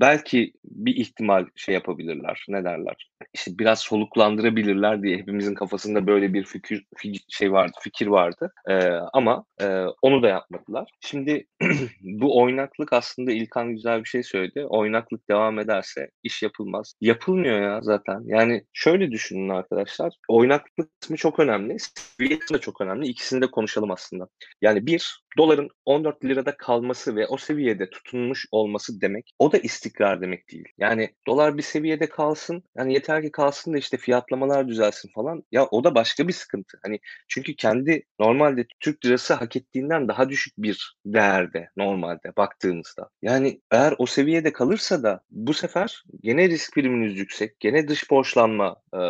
belki 0.00 0.52
bir 0.64 0.96
ihtimal 0.96 1.46
şey 1.56 1.74
yapabilirler, 1.74 2.46
ne 2.48 2.64
derler? 2.64 3.10
İşte 3.34 3.58
biraz 3.58 3.78
soluklandırabilirler 3.80 5.02
diye 5.02 5.16
hepimizin 5.16 5.54
kafasında 5.54 6.06
böyle 6.06 6.34
bir 6.34 6.44
fikir, 6.44 6.86
şey 7.28 7.52
vardı, 7.52 7.72
fikir 7.80 8.06
vardı. 8.06 8.52
E, 8.68 8.74
ama 9.12 9.44
e, 9.60 9.84
onu 10.02 10.22
da 10.22 10.28
yapmadılar. 10.28 10.90
Şimdi 11.00 11.46
bu 12.00 12.42
oynaklık 12.42 12.92
aslında 12.92 13.32
İlkan 13.32 13.70
güzel 13.70 14.04
bir 14.04 14.08
şey 14.08 14.22
söyledi. 14.22 14.66
Oynaklık 14.66 15.28
devam 15.28 15.58
ederse 15.58 16.10
iş 16.22 16.42
yapılmaz. 16.42 16.94
Yapılmıyor 17.00 17.62
ya 17.62 17.80
zaten. 17.82 18.22
Yani 18.26 18.64
şöyle 18.72 19.10
düşünün 19.10 19.48
arkadaşlar. 19.48 20.14
Oynaklık 20.28 21.00
kısmı 21.00 21.16
çok 21.16 21.40
önemli. 21.40 21.76
Seviye 21.78 22.38
de 22.52 22.58
çok 22.58 22.80
önemli. 22.80 23.06
İkisini 23.08 23.40
de 23.42 23.50
konuşalım 23.50 23.90
aslında. 23.90 24.28
Yani 24.62 24.86
bir, 24.86 25.22
doların 25.38 25.68
14 25.84 26.24
lirada 26.24 26.56
kalması 26.56 27.16
ve 27.16 27.26
o 27.26 27.36
seviyede 27.36 27.90
tutunmuş 27.90 28.46
olması 28.50 29.00
demek 29.00 29.34
o 29.38 29.52
da 29.52 29.58
istikrar 29.58 30.20
demek 30.20 30.50
değil. 30.52 30.68
Yani 30.78 31.10
dolar 31.26 31.56
bir 31.56 31.62
seviyede 31.62 32.08
kalsın 32.08 32.62
yani 32.76 32.94
yeter 32.94 33.22
ki 33.22 33.30
kalsın 33.30 33.72
da 33.72 33.78
işte 33.78 33.96
fiyatlamalar 33.96 34.68
düzelsin 34.68 35.10
falan 35.14 35.42
ya 35.52 35.66
o 35.66 35.84
da 35.84 35.94
başka 35.94 36.28
bir 36.28 36.32
sıkıntı. 36.32 36.78
Hani 36.82 37.00
çünkü 37.28 37.56
kendi 37.56 38.02
normalde 38.18 38.66
Türk 38.80 39.04
lirası 39.04 39.34
hak 39.34 39.56
ettiğinden 39.56 40.08
daha 40.08 40.28
düşük 40.28 40.54
bir 40.58 40.96
değerde 41.06 41.70
normalde 41.76 42.36
baktığımızda. 42.36 43.08
Yani 43.22 43.60
eğer 43.70 43.94
o 43.98 44.06
seviyede 44.06 44.52
kalırsa 44.52 45.02
da 45.02 45.20
bu 45.30 45.54
sefer 45.54 46.04
gene 46.22 46.48
risk 46.48 46.74
priminiz 46.74 47.18
yüksek, 47.18 47.60
gene 47.60 47.88
dış 47.88 48.10
borçlanma 48.10 48.76
e, 48.94 49.00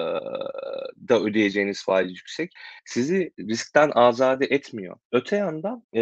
da 1.08 1.20
ödeyeceğiniz 1.20 1.84
faiz 1.84 2.10
yüksek. 2.10 2.52
Sizi 2.84 3.32
riskten 3.40 3.90
azade 3.94 4.46
etmiyor. 4.46 4.96
Öte 5.12 5.36
yandan 5.36 5.82
e, 5.92 6.00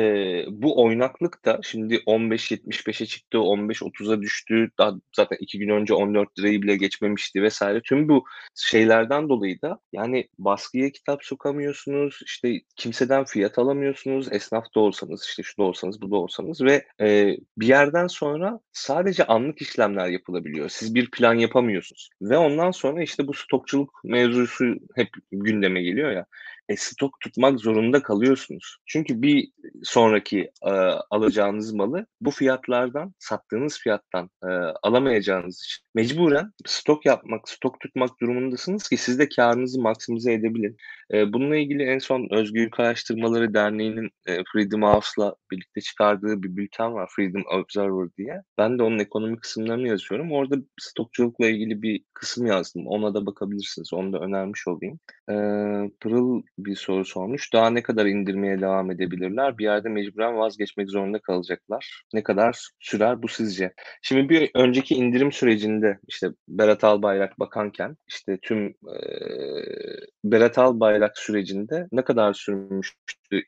bu 0.51 0.85
oynaklık 0.85 1.45
da 1.45 1.61
şimdi 1.63 1.95
15.75'e 1.95 3.07
çıktı, 3.07 3.39
15.30'a 3.39 4.23
düştü. 4.23 4.71
Daha 4.79 4.95
zaten 5.17 5.37
iki 5.41 5.59
gün 5.59 5.69
önce 5.69 5.95
14 5.95 6.39
lirayı 6.39 6.63
bile 6.63 6.77
geçmemişti 6.77 7.43
vesaire. 7.43 7.81
Tüm 7.85 8.09
bu 8.09 8.25
şeylerden 8.55 9.29
dolayı 9.29 9.63
da 9.63 9.79
yani 9.93 10.29
baskıya 10.39 10.91
kitap 10.91 11.25
sokamıyorsunuz. 11.25 12.21
işte 12.27 12.61
kimseden 12.77 13.25
fiyat 13.25 13.59
alamıyorsunuz. 13.59 14.33
Esnaf 14.33 14.65
da 14.75 14.81
olsanız, 14.81 15.25
işte 15.29 15.43
şu 15.43 15.57
da 15.59 15.63
olsanız, 15.63 16.03
bu 16.03 16.11
da 16.11 16.17
olsanız 16.17 16.63
ve 16.63 16.85
e, 17.01 17.37
bir 17.59 17.67
yerden 17.67 18.07
sonra 18.07 18.61
sadece 18.73 19.25
anlık 19.25 19.63
işlemler 19.63 20.09
yapılabiliyor. 20.09 20.69
Siz 20.69 20.95
bir 20.95 21.11
plan 21.11 21.35
yapamıyorsunuz. 21.35 22.11
Ve 22.23 22.39
ondan 22.39 22.71
sonra 22.71 23.03
işte 23.03 23.27
bu 23.27 23.35
stokçuluk 23.35 24.01
mevzusu 24.05 24.65
hep 24.97 25.09
gündeme 25.33 25.83
geliyor 25.83 26.11
ya 26.11 26.27
e, 26.71 26.77
stok 26.77 27.21
tutmak 27.21 27.61
zorunda 27.61 28.03
kalıyorsunuz. 28.03 28.77
Çünkü 28.87 29.23
bir 29.23 29.49
sonraki 29.83 30.51
e, 30.63 30.71
alacağınız 31.11 31.73
malı 31.73 32.07
bu 32.21 32.31
fiyatlardan, 32.31 33.15
sattığınız 33.19 33.79
fiyattan 33.79 34.31
e, 34.45 34.49
alamayacağınız 34.83 35.63
için 35.65 35.85
mecburen 35.95 36.53
stok 36.67 37.07
yapmak, 37.07 37.49
stok 37.49 37.81
tutmak 37.81 38.21
durumundasınız 38.21 38.89
ki 38.89 38.97
siz 38.97 39.19
de 39.19 39.29
karınızı 39.29 39.81
maksimize 39.81 40.33
edebilin. 40.33 40.77
E, 41.13 41.33
bununla 41.33 41.57
ilgili 41.57 41.83
en 41.83 41.99
son 41.99 42.29
Özgürlük 42.31 42.81
Araştırmaları 42.81 43.55
Derneği'nin 43.55 44.11
e, 44.27 44.37
Freedom 44.53 44.83
House'la 44.83 45.35
birlikte 45.51 45.81
çıkardığı 45.81 46.43
bir 46.43 46.57
bülten 46.57 46.95
var 46.95 47.11
Freedom 47.17 47.43
Observer 47.61 48.09
diye. 48.19 48.43
Ben 48.59 48.79
de 48.79 48.83
onun 48.83 48.99
ekonomi 48.99 49.37
kısımlarını 49.37 49.89
yazıyorum. 49.89 50.33
Orada 50.33 50.57
stokçulukla 50.81 51.47
ilgili 51.47 51.83
bir 51.83 52.03
kısım 52.15 52.47
yazdım. 52.47 52.87
Ona 52.87 53.15
da 53.15 53.27
bakabilirsiniz. 53.27 53.93
Onu 53.93 54.13
da 54.13 54.19
önermiş 54.19 54.69
olayım. 54.69 54.99
E, 55.31 55.35
Pırıl 56.01 56.43
bir 56.59 56.77
soru 56.77 57.05
sormuş. 57.05 57.53
Daha 57.53 57.71
ne 57.71 57.83
kadar 57.83 58.07
indirmeye 58.07 58.61
devam 58.61 58.91
edebilirler? 58.91 59.59
Bir 59.59 59.65
yerde 59.65 59.89
mecburen 59.89 60.37
vazgeçmek 60.37 60.91
zorunda 60.91 61.19
kalacaklar. 61.19 62.05
Ne 62.15 62.23
kadar 62.23 62.69
sürer 62.81 63.23
bu 63.23 63.29
sizce? 63.29 63.73
Şimdi 64.03 64.29
bir 64.29 64.51
önceki 64.55 64.95
indirim 64.95 65.33
sürecinde 65.33 65.80
işte 66.09 66.31
Berat 66.49 66.85
Albayrak 66.85 67.39
bakanken 67.39 67.97
işte 68.09 68.39
tüm 68.43 68.67
e, 68.69 68.99
Berat 70.25 70.59
Albayrak 70.59 71.19
sürecinde 71.19 71.89
ne 71.93 72.05
kadar 72.05 72.33
sürmüştü 72.33 73.43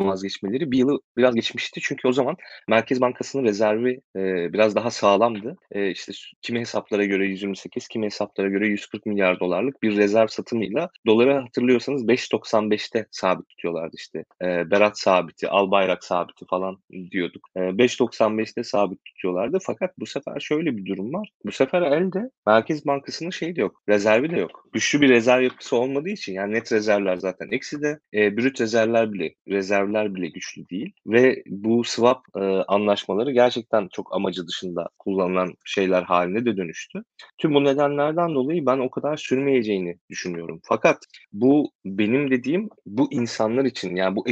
vazgeçmeleri 0.00 0.70
bir 0.70 0.78
yılı 0.78 1.00
biraz 1.16 1.34
geçmişti. 1.34 1.80
Çünkü 1.82 2.08
o 2.08 2.12
zaman 2.12 2.36
Merkez 2.68 3.00
Bankası'nın 3.00 3.44
rezervi 3.44 4.00
e, 4.16 4.52
biraz 4.52 4.74
daha 4.74 4.90
sağlamdı. 4.90 5.56
E, 5.70 5.90
işte 5.90 6.12
kimi 6.42 6.60
hesaplara 6.60 7.04
göre 7.04 7.26
128, 7.26 7.88
kimi 7.88 8.06
hesaplara 8.06 8.48
göre 8.48 8.66
140 8.66 9.06
milyar 9.06 9.40
dolarlık 9.40 9.82
bir 9.82 9.96
rezerv 9.96 10.26
satımıyla 10.26 10.90
doları 11.06 11.32
hatırlıyorsanız 11.40 12.04
5.95'te 12.04 13.06
sabit 13.10 13.48
tutuyorlardı 13.48 13.96
işte. 13.98 14.24
E, 14.42 14.70
Berat 14.70 14.98
sabiti, 14.98 15.48
Albayrak 15.48 16.04
sabiti 16.04 16.46
falan 16.46 16.78
diyorduk. 17.10 17.48
E, 17.56 17.60
5.95'te 17.60 18.64
sabit 18.64 19.04
tutuyorlardı. 19.04 19.58
Fakat 19.62 19.98
bu 19.98 20.06
sefer 20.06 20.40
şöyle 20.40 20.76
bir 20.76 20.86
durum 20.86 21.12
var. 21.12 21.30
Bu 21.44 21.52
sefer 21.52 21.82
elde 21.82 22.30
Merkez 22.46 22.86
Bankası'nın 22.86 23.30
şeyi 23.30 23.56
de 23.56 23.60
yok. 23.60 23.82
Rezervi 23.88 24.30
de 24.30 24.36
yok. 24.36 24.64
Güçlü 24.72 25.00
bir 25.00 25.08
rezerv 25.08 25.42
yapısı 25.42 25.76
olmadığı 25.76 26.08
için 26.08 26.32
yani 26.32 26.54
net 26.54 26.72
rezervler 26.72 27.16
zaten 27.16 27.48
eksi 27.50 27.82
de 27.82 27.98
e, 28.14 28.36
brüt 28.36 28.60
rezervler 28.60 29.12
bile 29.12 29.34
rezervler 29.72 30.14
bile 30.14 30.28
güçlü 30.28 30.68
değil 30.68 30.92
ve 31.06 31.42
bu 31.46 31.84
swap 31.84 32.22
e, 32.36 32.40
anlaşmaları 32.68 33.32
gerçekten 33.32 33.88
çok 33.92 34.14
amacı 34.14 34.46
dışında 34.46 34.88
kullanılan 34.98 35.54
şeyler 35.64 36.02
haline 36.02 36.44
de 36.44 36.56
dönüştü. 36.56 37.02
Tüm 37.38 37.54
bu 37.54 37.64
nedenlerden 37.64 38.34
dolayı 38.34 38.66
ben 38.66 38.78
o 38.78 38.90
kadar 38.90 39.16
sürmeyeceğini 39.16 39.98
düşünüyorum. 40.10 40.60
Fakat 40.64 40.98
bu 41.32 41.70
benim 41.84 42.30
dediğim 42.30 42.68
bu 42.86 43.12
insanlar 43.12 43.64
için 43.64 43.96
yani 43.96 44.16
bu 44.16 44.24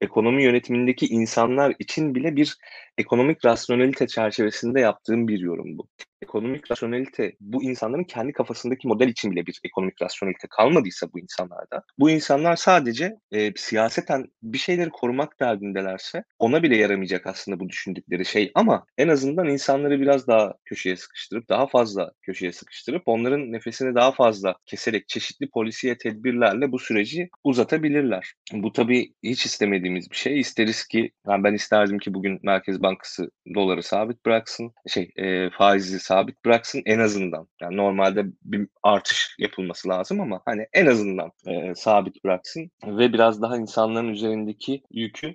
ekonomi 0.00 0.42
yönetimindeki 0.42 1.06
insanlar 1.06 1.74
için 1.78 2.14
bile 2.14 2.36
bir 2.36 2.56
ekonomik 2.98 3.44
rasyonelite 3.44 4.06
çerçevesinde 4.06 4.80
yaptığım 4.80 5.28
bir 5.28 5.38
yorum 5.38 5.78
bu. 5.78 5.88
Ekonomik 6.22 6.70
rasyonelite 6.70 7.32
bu 7.40 7.62
insanların 7.62 8.04
kendi 8.04 8.32
kafasındaki 8.32 8.88
model 8.88 9.08
için 9.08 9.30
bile 9.30 9.46
bir 9.46 9.60
ekonomik 9.64 10.02
rasyonelite 10.02 10.48
kalmadıysa 10.50 11.06
bu 11.12 11.18
insanlarda 11.18 11.82
bu 11.98 12.10
insanlar 12.10 12.56
sadece 12.56 13.16
e, 13.32 13.52
siyaseten 13.56 14.26
bir 14.42 14.58
şeyleri 14.58 14.90
korumak 14.90 15.40
derdindelerse 15.40 16.24
ona 16.38 16.62
bile 16.62 16.76
yaramayacak 16.76 17.26
aslında 17.26 17.60
bu 17.60 17.68
düşündükleri 17.68 18.24
şey 18.24 18.50
ama 18.54 18.84
en 18.98 19.08
azından 19.08 19.48
insanları 19.48 20.00
biraz 20.00 20.26
daha 20.26 20.54
köşeye 20.64 20.96
sıkıştırıp 20.96 21.48
daha 21.48 21.66
fazla 21.66 22.12
köşeye 22.22 22.52
sıkıştırıp 22.52 23.02
onların 23.06 23.52
nefesini 23.52 23.94
daha 23.94 24.12
fazla 24.12 24.54
keserek 24.66 25.08
çeşitli 25.08 25.50
polisiye 25.50 25.98
tedbirlerle 25.98 26.72
bu 26.72 26.78
süreci 26.78 27.28
uzatabilirler. 27.44 28.32
Bu 28.52 28.72
tabii 28.72 29.12
hiç 29.22 29.46
istemediğimiz 29.46 30.10
bir 30.10 30.16
şey. 30.16 30.40
İsteriz 30.40 30.86
ki 30.86 31.10
yani 31.26 31.44
ben 31.44 31.54
isterdim 31.54 31.98
ki 31.98 32.14
bugün 32.14 32.40
Merkez 32.42 32.82
Bankası 32.82 33.30
doları 33.54 33.82
sabit 33.82 34.26
bıraksın. 34.26 34.72
Şey 34.88 35.10
e, 35.16 35.50
faizi 35.50 36.00
sabit 36.08 36.44
bıraksın 36.44 36.82
en 36.86 36.98
azından. 36.98 37.48
Yani 37.60 37.76
normalde 37.76 38.24
bir 38.44 38.68
artış 38.82 39.36
yapılması 39.38 39.88
lazım 39.88 40.20
ama 40.20 40.40
hani 40.44 40.66
en 40.72 40.86
azından 40.86 41.32
e, 41.46 41.74
sabit 41.74 42.24
bıraksın 42.24 42.70
ve 42.86 43.12
biraz 43.12 43.42
daha 43.42 43.56
insanların 43.56 44.08
üzerindeki 44.08 44.82
yükü 44.90 45.34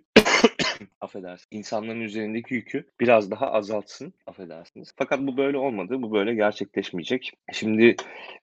affedersin. 1.03 1.48
İnsanların 1.51 2.01
üzerindeki 2.01 2.53
yükü 2.53 2.88
biraz 3.00 3.31
daha 3.31 3.51
azaltsın. 3.51 4.13
Affedersiniz. 4.27 4.93
Fakat 4.98 5.19
bu 5.19 5.38
böyle 5.38 5.57
olmadı. 5.57 6.01
Bu 6.01 6.13
böyle 6.13 6.33
gerçekleşmeyecek. 6.33 7.31
Şimdi 7.53 7.95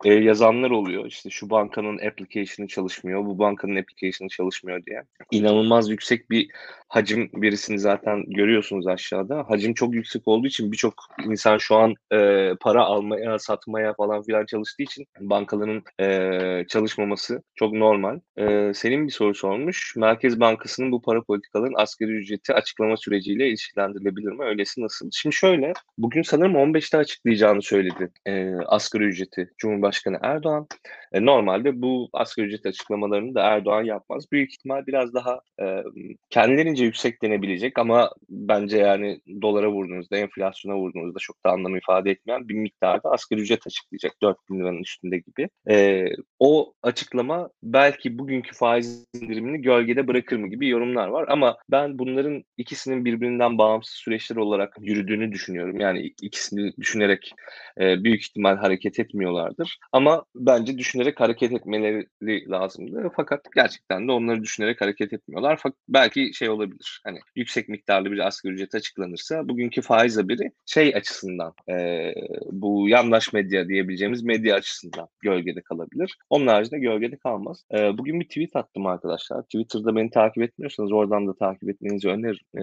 e, 0.04 0.14
yazanlar 0.14 0.70
oluyor. 0.70 1.06
İşte 1.06 1.30
şu 1.30 1.50
bankanın 1.50 1.98
application'ı 1.98 2.68
çalışmıyor. 2.68 3.24
Bu 3.26 3.38
bankanın 3.38 3.76
application'ı 3.76 4.28
çalışmıyor 4.28 4.84
diye. 4.86 5.02
İnanılmaz 5.30 5.90
yüksek 5.90 6.30
bir 6.30 6.50
hacim 6.88 7.30
birisini 7.34 7.78
zaten 7.78 8.24
görüyorsunuz 8.26 8.86
aşağıda. 8.86 9.44
Hacim 9.48 9.74
çok 9.74 9.94
yüksek 9.94 10.28
olduğu 10.28 10.46
için 10.46 10.72
birçok 10.72 10.94
insan 11.26 11.58
şu 11.58 11.76
an 11.76 11.94
e, 12.12 12.50
para 12.60 12.84
almaya, 12.84 13.38
satmaya 13.38 13.94
falan 13.94 14.22
filan 14.22 14.46
çalıştığı 14.46 14.82
için 14.82 15.06
bankaların 15.20 15.82
e, 16.00 16.64
çalışmaması 16.68 17.42
çok 17.54 17.72
normal. 17.72 18.20
E, 18.38 18.74
senin 18.74 19.06
bir 19.06 19.12
soru 19.12 19.34
sormuş. 19.34 19.96
Merkez 19.96 20.40
Bankası'nın 20.40 20.92
bu 20.92 21.02
para 21.02 21.22
politikaların 21.22 21.74
asgari 21.76 22.10
ücreti 22.10 22.49
açıklama 22.54 22.96
süreciyle 22.96 23.48
ilişkilendirilebilir 23.48 24.32
mi? 24.32 24.44
Öylesi 24.44 24.82
nasıl? 24.82 25.10
Şimdi 25.12 25.36
şöyle, 25.36 25.72
bugün 25.98 26.22
sanırım 26.22 26.52
15'te 26.52 26.98
açıklayacağını 26.98 27.62
söyledi 27.62 28.10
e, 28.26 28.54
asgari 28.66 29.04
ücreti 29.04 29.50
Cumhurbaşkanı 29.58 30.18
Erdoğan. 30.22 30.66
E, 31.12 31.24
normalde 31.26 31.82
bu 31.82 32.08
asgari 32.12 32.46
ücret 32.46 32.66
açıklamalarını 32.66 33.34
da 33.34 33.42
Erdoğan 33.42 33.82
yapmaz. 33.82 34.24
Büyük 34.32 34.52
ihtimal 34.52 34.86
biraz 34.86 35.14
daha 35.14 35.40
e, 35.62 35.82
kendilerince 36.30 36.84
yüksek 36.84 37.22
denebilecek 37.22 37.78
ama 37.78 38.10
bence 38.28 38.78
yani 38.78 39.20
dolara 39.42 39.70
vurduğunuzda, 39.70 40.16
enflasyona 40.16 40.76
vurduğunuzda 40.76 41.18
çok 41.18 41.44
da 41.46 41.50
anlam 41.50 41.76
ifade 41.76 42.10
etmeyen 42.10 42.48
bir 42.48 42.54
miktarda 42.54 43.10
asgari 43.10 43.40
ücret 43.40 43.66
açıklayacak 43.66 44.12
4 44.22 44.36
bin 44.50 44.60
liranın 44.60 44.82
üstünde 44.82 45.18
gibi. 45.18 45.48
E, 45.70 46.06
o 46.38 46.74
açıklama 46.82 47.50
belki 47.62 48.18
bugünkü 48.18 48.54
faiz 48.54 49.06
indirimini 49.14 49.62
gölgede 49.62 50.08
bırakır 50.08 50.36
mı 50.36 50.48
gibi 50.48 50.68
yorumlar 50.68 51.08
var 51.08 51.24
ama 51.28 51.56
ben 51.70 51.98
bunların 51.98 52.39
ikisinin 52.56 53.04
birbirinden 53.04 53.58
bağımsız 53.58 53.94
süreçler 53.94 54.36
olarak 54.36 54.76
yürüdüğünü 54.80 55.32
düşünüyorum. 55.32 55.80
Yani 55.80 56.12
ikisini 56.22 56.72
düşünerek 56.76 57.32
e, 57.80 58.04
büyük 58.04 58.22
ihtimal 58.22 58.56
hareket 58.56 59.00
etmiyorlardır. 59.00 59.78
Ama 59.92 60.24
bence 60.34 60.78
düşünerek 60.78 61.20
hareket 61.20 61.52
etmeleri 61.52 62.50
lazımdı. 62.50 63.10
Fakat 63.16 63.40
gerçekten 63.54 64.08
de 64.08 64.12
onları 64.12 64.42
düşünerek 64.42 64.80
hareket 64.80 65.12
etmiyorlar. 65.12 65.58
Fakat 65.62 65.78
belki 65.88 66.34
şey 66.34 66.48
olabilir. 66.48 67.00
Hani 67.04 67.18
yüksek 67.36 67.68
miktarlı 67.68 68.12
bir 68.12 68.26
asgari 68.26 68.54
ücret 68.54 68.74
açıklanırsa 68.74 69.48
bugünkü 69.48 69.82
faiz 69.82 70.18
haberi 70.18 70.50
şey 70.66 70.94
açısından 70.94 71.52
e, 71.70 72.12
bu 72.50 72.88
yandaş 72.88 73.32
medya 73.32 73.68
diyebileceğimiz 73.68 74.22
medya 74.22 74.54
açısından 74.56 75.08
gölgede 75.22 75.60
kalabilir. 75.60 76.16
Onun 76.30 76.46
haricinde 76.46 76.78
gölgede 76.78 77.16
kalmaz. 77.16 77.64
E, 77.74 77.98
bugün 77.98 78.20
bir 78.20 78.28
tweet 78.28 78.56
attım 78.56 78.86
arkadaşlar. 78.86 79.42
Twitter'da 79.42 79.96
beni 79.96 80.10
takip 80.10 80.42
etmiyorsanız 80.42 80.92
oradan 80.92 81.26
da 81.26 81.34
takip 81.34 81.68
etmenizi 81.68 82.08
öneririm. 82.08 82.19
E, 82.28 82.60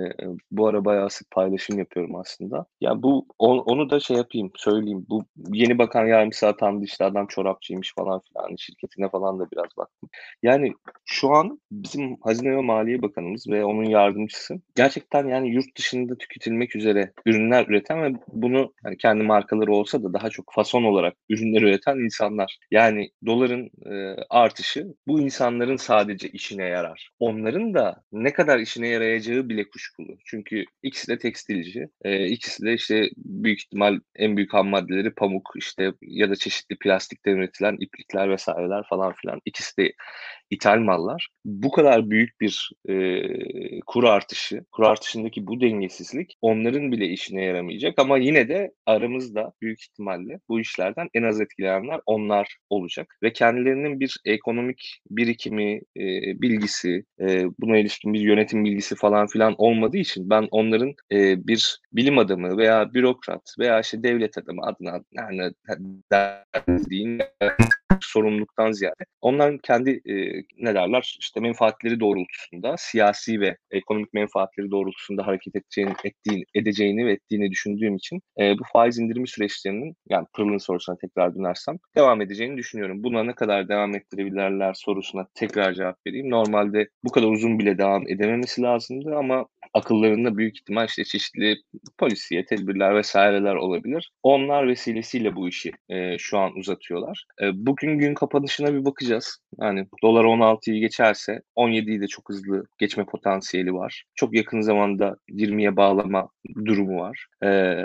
bu 0.52 0.68
ara 0.68 0.86
bayağı 0.86 1.10
sık 1.10 1.32
paylaşım 1.32 1.80
yapıyorum 1.80 2.16
aslında. 2.16 2.66
Ya 2.82 3.04
bu 3.04 3.26
on, 3.40 3.58
onu 3.58 3.90
da 3.90 4.00
şey 4.00 4.18
yapayım, 4.18 4.52
söyleyeyim. 4.56 5.06
Bu 5.10 5.26
yeni 5.54 5.78
bakan 5.78 6.06
yardımcısı 6.06 6.48
atandı 6.48 6.86
işte 6.86 7.06
adam 7.06 7.28
çorapçıymış 7.28 7.94
falan 7.96 8.22
filan. 8.22 8.56
Şirketine 8.56 9.10
falan 9.10 9.40
da 9.40 9.48
biraz 9.52 9.78
baktım. 9.78 10.10
Yani 10.44 10.74
şu 11.06 11.30
an 11.32 11.60
bizim 11.72 12.18
Hazine 12.22 12.56
ve 12.56 12.62
Maliye 12.62 13.02
Bakanımız 13.02 13.48
ve 13.50 13.66
onun 13.66 13.84
yardımcısı 13.86 14.62
gerçekten 14.76 15.28
yani 15.28 15.50
yurt 15.50 15.78
dışında 15.78 16.18
tüketilmek 16.18 16.76
üzere 16.76 17.12
ürünler 17.26 17.66
üreten 17.68 18.04
ve 18.04 18.20
bunu 18.28 18.74
yani 18.86 18.98
kendi 18.98 19.24
markaları 19.24 19.74
olsa 19.74 20.04
da 20.04 20.14
daha 20.14 20.30
çok 20.30 20.54
fason 20.54 20.84
olarak 20.84 21.14
ürünler 21.30 21.62
üreten 21.62 21.98
insanlar. 21.98 22.58
Yani 22.72 23.10
doların 23.26 23.70
e, 23.92 24.16
artışı 24.30 24.88
bu 25.08 25.20
insanların 25.22 25.76
sadece 25.78 26.30
işine 26.30 26.64
yarar. 26.64 27.10
Onların 27.20 27.74
da 27.74 28.04
ne 28.12 28.34
kadar 28.34 28.60
işine 28.60 28.88
yarayacağı 28.88 29.47
bile 29.50 29.70
kuşkulu. 29.70 30.18
Çünkü 30.26 30.66
ikisi 30.84 31.08
de 31.08 31.18
tekstilci. 31.18 31.90
E, 32.04 32.28
ikisi 32.28 32.66
de 32.66 32.74
işte 32.74 33.10
büyük 33.18 33.60
ihtimal 33.60 34.00
en 34.16 34.38
büyük 34.38 34.54
ham 34.54 34.68
maddeleri 34.68 35.14
pamuk 35.14 35.54
işte 35.56 35.94
ya 36.02 36.30
da 36.30 36.36
çeşitli 36.36 36.78
plastikten 36.78 37.32
üretilen 37.32 37.78
iplikler 37.80 38.30
vesaireler 38.30 38.84
falan 38.90 39.14
filan. 39.14 39.42
İkisi 39.46 39.78
de 39.78 39.94
ithal 40.50 40.80
mallar. 40.80 41.28
Bu 41.46 41.72
kadar 41.72 42.10
büyük 42.10 42.42
bir 42.42 42.72
e, 42.90 43.22
kur 43.88 44.04
artışı, 44.04 44.66
kur 44.72 44.84
artışındaki 44.84 45.48
bu 45.48 45.62
dengesizlik 45.62 46.38
onların 46.42 46.92
bile 46.92 47.06
işine 47.08 47.44
yaramayacak 47.44 48.00
ama 48.00 48.18
yine 48.18 48.50
de 48.50 48.72
aramızda 48.86 49.54
büyük 49.62 49.82
ihtimalle 49.82 50.40
bu 50.50 50.60
işlerden 50.60 51.10
en 51.14 51.24
az 51.24 51.42
etkilenenler 51.42 52.00
onlar 52.06 52.58
olacak 52.70 53.18
ve 53.24 53.34
kendilerinin 53.34 54.00
bir 54.00 54.18
ekonomik 54.26 55.02
birikimi, 55.10 55.74
e, 55.76 56.06
bilgisi, 56.42 57.04
e, 57.22 57.46
buna 57.60 57.78
ilişkin 57.78 58.14
bir 58.14 58.20
yönetim 58.20 58.66
bilgisi 58.66 58.96
falan 58.96 59.28
filan 59.28 59.56
olmadığı 59.58 59.98
için 59.98 60.30
ben 60.30 60.48
onların 60.52 60.94
e, 61.12 61.48
bir 61.48 61.80
bilim 61.94 62.18
adamı 62.18 62.58
veya 62.58 62.94
bürokrat 62.94 63.56
veya 63.60 63.80
işte 63.80 64.04
devlet 64.04 64.38
adamı 64.38 64.62
adına 64.62 65.02
yani 65.14 65.52
deyin 66.90 67.22
sorumluluktan 68.02 68.72
ziyade 68.72 69.04
onların 69.22 69.58
kendi 69.58 69.90
e, 69.90 70.14
ne 70.58 70.76
derler 70.76 71.18
işte 71.20 71.40
menfaatleri 71.40 72.00
doğrultusunda 72.00 72.76
siyasi 72.78 73.42
ve 73.42 73.58
ekonomik 73.72 74.14
menfaatleri 74.14 74.72
doğrultusunda 74.72 75.28
hareket 75.28 75.56
edeceğini, 75.56 75.94
ettiğini, 76.04 76.44
edeceğini 76.56 77.06
ve 77.06 77.12
ettiğini 77.12 77.52
düşündüğüm 77.52 77.96
için 77.96 78.22
e, 78.40 78.54
bu 78.60 78.64
faiz 78.74 79.00
indirimi 79.00 79.28
süreçlerinin 79.28 79.96
yani 80.10 80.28
Pırıl'ın 80.34 80.58
sorusuna 80.58 80.98
tekrar 81.02 81.36
dönersem 81.36 81.76
devam 81.96 82.22
edeceğini 82.22 82.58
düşünüyorum. 82.58 83.04
Buna 83.04 83.24
ne 83.24 83.36
kadar 83.36 83.70
devam 83.70 83.96
ettirebilirler 83.96 84.74
sorusuna 84.74 85.28
tekrar 85.36 85.74
cevap 85.74 85.98
vereyim. 86.08 86.30
Normalde 86.30 86.88
bu 87.04 87.12
kadar 87.12 87.28
uzun 87.28 87.60
bile 87.60 87.78
devam 87.78 88.08
edememesi 88.08 88.62
lazımdı 88.62 89.16
ama 89.16 89.46
akıllarında 89.74 90.38
büyük 90.38 90.58
ihtimal 90.58 90.86
işte 90.88 91.04
çeşitli 91.04 91.56
polisiye 91.98 92.46
tedbirler 92.46 92.96
vesaireler 92.96 93.56
olabilir. 93.56 94.12
Onlar 94.24 94.68
vesilesiyle 94.68 95.36
bu 95.36 95.50
işi 95.50 95.72
e, 95.90 96.18
şu 96.18 96.38
an 96.38 96.56
uzatıyorlar. 96.56 97.26
E, 97.42 97.46
bugün 97.54 97.98
gün 97.98 98.14
kapanışına 98.14 98.74
bir 98.74 98.86
bakacağız. 98.86 99.40
Yani 99.62 99.88
dolar 100.04 100.26
16'yı 100.26 100.80
geçerse 100.80 101.42
17'yi 101.58 102.02
de 102.02 102.08
çok 102.08 102.30
hızlı 102.30 102.68
geçme 102.78 103.06
potansiyeli 103.06 103.74
var. 103.74 104.04
Çok 104.16 104.36
yakın 104.36 104.62
zamanda 104.62 105.18
20'ye 105.30 105.76
bağlama 105.76 106.30
durumu 106.66 107.00
var. 107.00 107.28
E, 107.44 107.76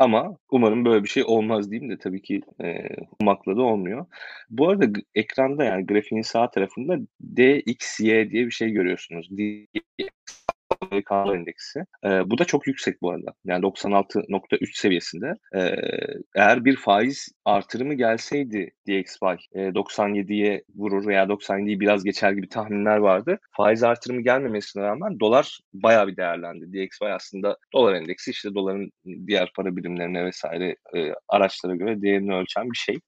ama 0.00 0.36
umarım 0.50 0.84
böyle 0.84 1.04
bir 1.04 1.08
şey 1.08 1.24
olmaz 1.26 1.70
diyeyim 1.70 1.90
de 1.90 1.98
tabii 1.98 2.22
ki 2.22 2.40
e, 2.64 2.74
ummakla 3.20 3.56
da 3.56 3.62
olmuyor. 3.62 4.06
Bu 4.50 4.68
arada 4.68 5.00
ekranda 5.14 5.64
yani 5.64 5.86
grafiğin 5.86 6.22
sağ 6.22 6.50
tarafında 6.50 6.98
DXY 7.36 8.04
diye 8.04 8.46
bir 8.46 8.50
şey 8.50 8.70
görüyorsunuz. 8.70 9.28
Amerikan 10.94 11.34
endeksi. 11.34 11.80
E, 12.04 12.30
bu 12.30 12.38
da 12.38 12.44
çok 12.44 12.66
yüksek 12.66 13.02
bu 13.02 13.10
arada. 13.10 13.34
Yani 13.44 13.62
96.3 13.62 14.78
seviyesinde. 14.78 15.34
E, 15.54 15.60
eğer 16.34 16.64
bir 16.64 16.76
faiz 16.76 17.28
artırımı 17.44 17.94
gelseydi 17.94 18.70
DXY 18.88 19.26
e, 19.52 19.60
97'ye 19.60 20.64
vurur 20.76 21.06
veya 21.06 21.24
97'yi 21.24 21.80
biraz 21.80 22.04
geçer 22.04 22.32
gibi 22.32 22.48
tahminler 22.48 22.96
vardı. 22.96 23.38
Faiz 23.50 23.82
artırımı 23.82 24.20
gelmemesine 24.20 24.82
rağmen 24.82 25.20
dolar 25.20 25.60
bayağı 25.72 26.08
bir 26.08 26.16
değerlendi. 26.16 26.72
DXY 26.72 27.06
aslında 27.06 27.56
dolar 27.72 27.94
endeksi 27.94 28.30
işte 28.30 28.54
doların 28.54 28.90
diğer 29.26 29.52
para 29.56 29.76
birimlerine 29.76 30.24
vesaire 30.24 30.76
e, 30.96 31.12
araçlara 31.28 31.76
göre 31.76 32.02
değerini 32.02 32.34
ölçen 32.34 32.70
bir 32.70 32.76
şey 32.76 32.98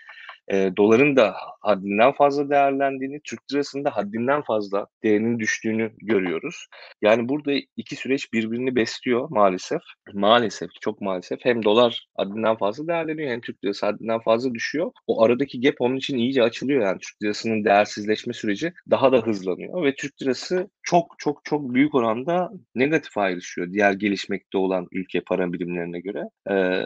e, 0.53 0.71
doların 0.77 1.17
da 1.17 1.35
haddinden 1.61 2.13
fazla 2.13 2.51
değerlendiğini, 2.51 3.21
Türk 3.25 3.53
lirasının 3.53 3.85
da 3.85 3.97
haddinden 3.97 4.43
fazla 4.43 4.87
değerinin 5.03 5.39
düştüğünü 5.39 5.93
görüyoruz. 5.99 6.67
Yani 7.03 7.29
burada 7.29 7.53
iki 7.77 7.97
süreç 7.97 8.33
birbirini 8.33 8.77
besliyor 8.77 9.27
maalesef. 9.31 9.81
Maalesef, 10.13 10.71
çok 10.81 11.01
maalesef. 11.01 11.39
Hem 11.43 11.65
dolar 11.65 12.07
haddinden 12.17 12.57
fazla 12.57 12.87
değerleniyor 12.87 13.31
hem 13.31 13.41
Türk 13.41 13.65
lirası 13.65 13.87
haddinden 13.87 14.21
fazla 14.21 14.55
düşüyor. 14.55 14.93
O 15.07 15.23
aradaki 15.23 15.61
gap 15.61 15.75
onun 15.79 15.97
için 15.97 16.19
iyice 16.19 16.43
açılıyor 16.43 16.83
yani 16.83 16.99
Türk 16.99 17.23
lirasının 17.23 17.65
değersizleşme 17.65 18.33
süreci 18.33 18.73
daha 18.91 19.13
da 19.13 19.19
hızlanıyor 19.19 19.85
ve 19.85 19.95
Türk 19.95 20.23
lirası 20.23 20.71
çok 20.83 21.15
çok 21.19 21.45
çok 21.45 21.75
büyük 21.75 21.95
oranda 21.95 22.51
negatif 22.75 23.19
ayrışıyor 23.19 23.73
diğer 23.73 23.93
gelişmekte 23.93 24.59
olan 24.59 24.87
ülke 24.93 25.21
para 25.21 25.53
birimlerine 25.53 26.01
göre. 26.01 26.23
Ee, 26.51 26.85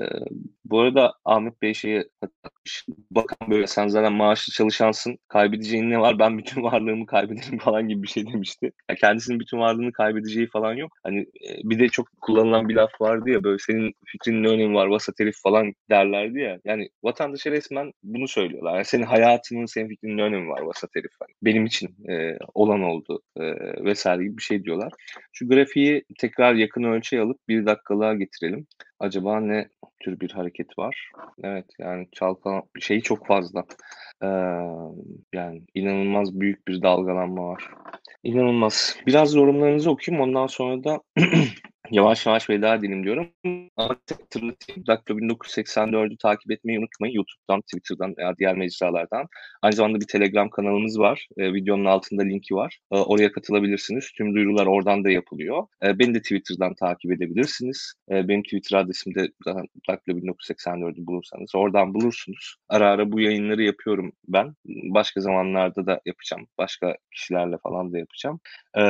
bu 0.71 0.81
arada 0.81 1.13
Ahmet 1.25 1.63
Bey 1.63 1.75
şeyi 1.75 2.05
hatırlatmış. 2.21 2.87
Bakan 3.11 3.51
böyle 3.51 3.67
sen 3.67 3.89
zaten 3.89 4.13
maaşlı 4.13 4.53
çalışansın. 4.53 5.19
Kaybedeceğin 5.29 5.91
ne 5.91 6.01
var? 6.01 6.19
Ben 6.19 6.39
bütün 6.39 6.63
varlığımı 6.63 7.07
kaybederim 7.07 7.59
falan 7.59 7.89
gibi 7.89 8.03
bir 8.03 8.09
şey 8.09 8.27
demişti. 8.27 8.73
Yani 8.91 8.99
kendisinin 8.99 9.41
bütün 9.41 9.59
varlığını 9.59 9.93
kaybedeceği 9.93 10.47
falan 10.47 10.75
yok. 10.75 10.93
Hani 11.03 11.27
bir 11.65 11.79
de 11.79 11.89
çok 11.89 12.09
kullanılan 12.21 12.69
bir 12.69 12.75
laf 12.75 13.01
vardı 13.01 13.31
ya 13.31 13.45
böyle 13.45 13.59
senin 13.59 13.95
fikrinin 14.05 14.43
ne 14.43 14.49
önemi 14.49 14.75
var? 14.75 14.87
Vasat 14.87 15.21
herif 15.21 15.37
falan 15.43 15.75
derlerdi 15.91 16.41
ya. 16.41 16.59
Yani 16.65 16.89
vatandaşa 17.03 17.51
resmen 17.51 17.93
bunu 18.03 18.29
söylüyorlar. 18.29 18.75
Yani 18.75 18.85
senin 18.85 19.05
hayatının, 19.05 19.67
senin 19.67 19.89
fikrinin 19.89 20.17
ne 20.17 20.23
önemi 20.23 20.49
var? 20.49 20.61
Vasat 20.61 20.91
herif. 20.97 21.11
Yani 21.21 21.35
benim 21.43 21.67
için 21.67 21.89
e, 22.09 22.39
olan 22.55 22.83
oldu 22.83 23.23
e, 23.37 23.43
vesaire 23.85 24.23
gibi 24.25 24.37
bir 24.37 24.43
şey 24.43 24.65
diyorlar. 24.65 24.93
Şu 25.33 25.49
grafiği 25.49 26.05
tekrar 26.19 26.55
yakın 26.55 26.83
ölçüye 26.83 27.23
alıp 27.23 27.49
bir 27.49 27.67
dakikalığa 27.67 28.15
getirelim. 28.15 28.67
Acaba 28.99 29.41
ne 29.41 29.69
tür 30.01 30.21
bir 30.21 30.31
hareket 30.31 30.79
var? 30.79 31.13
Evet 31.43 31.67
yani 31.79 32.09
çalkan 32.13 32.63
şeyi 32.81 33.03
çok 33.03 33.27
fazla. 33.27 33.65
Ee, 34.23 34.27
yani 35.33 35.63
inanılmaz 35.75 36.41
büyük 36.41 36.69
bir 36.69 36.83
dalgalanma 36.83 37.49
var. 37.49 37.71
İnanılmaz. 38.23 38.97
Biraz 39.07 39.35
yorumlarınızı 39.35 39.91
okuyayım 39.91 40.29
ondan 40.29 40.47
sonra 40.47 40.85
da 40.85 41.01
yavaş 41.91 42.27
yavaş 42.27 42.51
veda 42.51 42.75
edelim 42.75 43.05
diyorum. 43.05 43.29
Hatırlatayım. 43.77 44.87
Dakika 44.87 45.15
1984'ü 45.15 46.17
takip 46.17 46.51
etmeyi 46.51 46.79
unutmayın. 46.79 47.15
YouTube'dan, 47.15 47.61
Twitter'dan 47.61 48.15
veya 48.19 48.37
diğer 48.39 48.57
mecralardan. 48.57 49.27
Aynı 49.63 49.77
zamanda 49.77 50.01
bir 50.01 50.07
Telegram 50.07 50.51
kanalımız 50.51 50.99
var. 50.99 51.29
E, 51.37 51.55
videonun 51.55 51.85
altında 51.85 52.23
linki 52.23 52.55
var. 52.55 52.79
E, 52.93 52.97
oraya 52.97 53.33
katılabilirsiniz. 53.33 54.13
Tüm 54.17 54.35
duyurular 54.35 54.67
oradan 54.67 55.05
da 55.05 55.11
yapılıyor. 55.11 55.67
E, 55.85 55.99
beni 55.99 56.15
de 56.15 56.23
Twitter'dan 56.23 56.75
takip 56.75 57.13
edebilirsiniz. 57.13 57.95
E, 58.11 58.29
benim 58.29 58.43
Twitter 58.43 58.79
adresim 58.79 59.15
de 59.15 59.29
Dakika 59.89 60.13
1984'ü 60.13 61.07
bulursanız 61.07 61.55
oradan 61.55 61.95
bulursunuz. 61.95 62.57
Ara 62.69 62.91
ara 62.91 63.13
bu 63.13 63.21
yayınları 63.21 63.63
yapıyorum 63.63 64.13
ben. 64.29 64.55
Başka 64.67 65.21
zamanlarda 65.21 65.87
da 65.87 66.01
yapacağım. 66.07 66.47
Başka 66.59 66.97
kişilerle 67.13 67.57
falan 67.63 67.93
da 67.93 67.99
yapacağım. 67.99 68.41
E, 68.79 68.83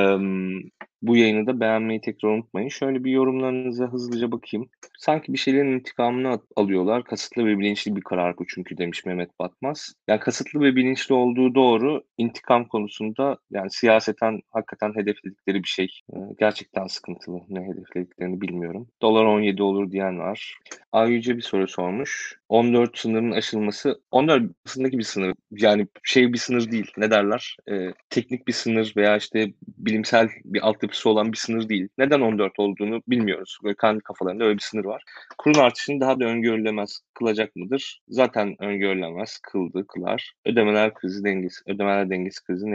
bu 1.02 1.16
yayını 1.16 1.46
da 1.46 1.60
beğenmeyi 1.60 2.00
tekrar 2.00 2.28
unutmayın. 2.28 2.68
Şöyle 2.68 3.04
bir 3.04 3.10
yorumlarınıza 3.10 3.86
hızlıca 3.86 4.32
bakayım. 4.32 4.68
Sanki 4.98 5.32
bir 5.32 5.38
şeylerin 5.38 5.72
intikamını 5.72 6.40
alıyorlar. 6.56 7.04
Kasıtlı 7.04 7.46
ve 7.46 7.58
bilinçli 7.58 7.96
bir 7.96 8.00
karar 8.00 8.38
bu 8.38 8.46
çünkü 8.46 8.78
demiş 8.78 9.04
Mehmet 9.04 9.38
Batmaz. 9.38 9.94
Yani 10.08 10.20
kasıtlı 10.20 10.60
ve 10.60 10.76
bilinçli 10.76 11.14
olduğu 11.14 11.54
doğru. 11.54 12.04
İntikam 12.18 12.68
konusunda 12.68 13.38
yani 13.50 13.70
siyaseten 13.70 14.40
hakikaten 14.50 14.94
hedefledikleri 14.94 15.62
bir 15.62 15.68
şey. 15.68 15.88
Ee, 16.12 16.16
gerçekten 16.38 16.86
sıkıntılı. 16.86 17.40
Ne 17.48 17.60
hedeflediklerini 17.60 18.40
bilmiyorum. 18.40 18.88
Dolar 19.02 19.24
17 19.24 19.62
olur 19.62 19.90
diyen 19.90 20.18
var. 20.18 20.58
Ayyüce 20.92 21.36
bir 21.36 21.42
soru 21.42 21.68
sormuş. 21.68 22.40
14 22.48 22.98
sınırın 22.98 23.30
aşılması 23.30 24.00
14 24.10 24.52
sınırdaki 24.66 24.98
bir 24.98 25.02
sınır. 25.02 25.34
Yani 25.50 25.86
şey 26.02 26.32
bir 26.32 26.38
sınır 26.38 26.70
değil. 26.70 26.92
Ne 26.96 27.10
derler? 27.10 27.56
Ee, 27.70 27.92
teknik 28.10 28.48
bir 28.48 28.52
sınır 28.52 28.92
veya 28.96 29.16
işte 29.16 29.52
bilimsel 29.78 30.28
bir 30.44 30.68
altyapısı 30.90 31.10
olan 31.10 31.32
bir 31.32 31.36
sınır 31.36 31.68
değil. 31.68 31.88
Neden 31.98 32.20
14 32.20 32.58
olduğunu 32.58 33.02
bilmiyoruz. 33.08 33.58
Böyle 33.64 33.76
kendi 33.80 34.00
kafalarında 34.00 34.44
öyle 34.44 34.56
bir 34.56 34.62
sınır 34.62 34.84
var. 34.84 35.02
Kurun 35.38 35.58
artışını 35.58 36.00
daha 36.00 36.20
da 36.20 36.24
öngörülemez 36.24 37.00
kılacak 37.14 37.56
mıdır? 37.56 38.00
Zaten 38.08 38.56
öngörülemez. 38.58 39.38
Kıldı, 39.38 39.86
kılar. 39.88 40.32
Ödemeler 40.46 40.94
krizi 40.94 41.24
dengesi, 41.24 41.60
ödemeler 41.66 42.10
dengesi 42.10 42.44
krizi 42.44 42.66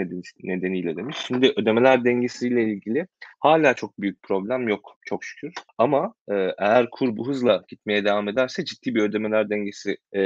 nedeniyle 0.44 0.96
demiş. 0.96 1.18
Şimdi 1.28 1.54
ödemeler 1.58 2.06
dengesiyle 2.06 2.64
ilgili 2.64 3.08
hala 3.40 3.74
çok 3.74 4.02
büyük 4.02 4.24
problem 4.24 4.68
yok 4.68 4.98
çok 5.06 5.24
şükür. 5.24 5.54
Ama 5.78 6.14
e, 6.32 6.34
eğer 6.58 6.90
kur 6.90 7.18
bu 7.18 7.28
hızla 7.28 7.64
gitmeye 7.68 8.06
devam 8.06 8.28
ederse 8.28 8.66
ciddi 8.66 8.96
bir 8.96 9.02
ödemeler 9.02 9.50
dengesi 9.50 9.98
e, 10.16 10.22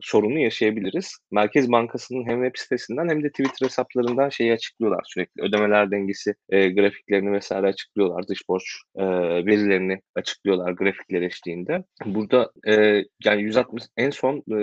sorunu 0.00 0.38
yaşayabiliriz. 0.38 1.18
Merkez 1.30 1.72
Bankası'nın 1.72 2.26
hem 2.26 2.44
web 2.44 2.60
sitesinden 2.60 3.08
hem 3.08 3.22
de 3.22 3.30
Twitter 3.30 3.66
hesaplarından 3.66 4.28
şeyi 4.28 4.52
açıklıyorlar 4.52 5.02
sürekli. 5.06 5.42
Ödemeler 5.42 5.90
dengesi 5.90 6.34
e, 6.48 6.68
grafiklerini 7.10 7.32
vesaire 7.32 7.66
açıklıyorlar. 7.66 8.28
Dış 8.28 8.48
borç 8.48 8.64
e, 8.96 9.04
verilerini 9.46 10.00
açıklıyorlar 10.14 10.72
grafikler 10.72 11.22
eşliğinde. 11.22 11.84
Burada 12.06 12.50
e, 12.68 13.04
yani 13.24 13.42
160 13.42 13.84
en 13.96 14.10
son 14.10 14.36
e, 14.36 14.58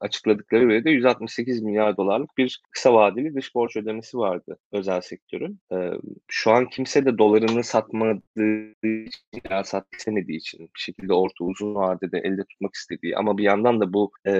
açıkladıkları 0.00 0.68
veride 0.68 0.90
168 0.90 1.62
milyar 1.62 1.96
dolarlık 1.96 2.30
bir 2.38 2.60
kısa 2.70 2.94
vadeli 2.94 3.34
dış 3.34 3.54
borç 3.54 3.76
ödemesi 3.76 4.18
vardı 4.18 4.58
özel 4.72 5.00
sektörün. 5.00 5.60
E, 5.72 5.90
şu 6.28 6.50
an 6.50 6.68
kimse 6.68 7.04
de 7.04 7.18
dolarını 7.18 7.64
satmadığı 7.64 8.70
için 8.82 9.42
ya 9.50 9.64
satmak 9.64 9.94
istemediği 9.98 10.36
için 10.36 10.60
bir 10.60 10.80
şekilde 10.80 11.12
orta 11.12 11.44
uzun 11.44 11.74
vadede 11.74 12.18
elde 12.18 12.44
tutmak 12.44 12.74
istediği 12.74 13.16
ama 13.16 13.38
bir 13.38 13.44
yandan 13.44 13.80
da 13.80 13.92
bu 13.92 14.10
e, 14.26 14.30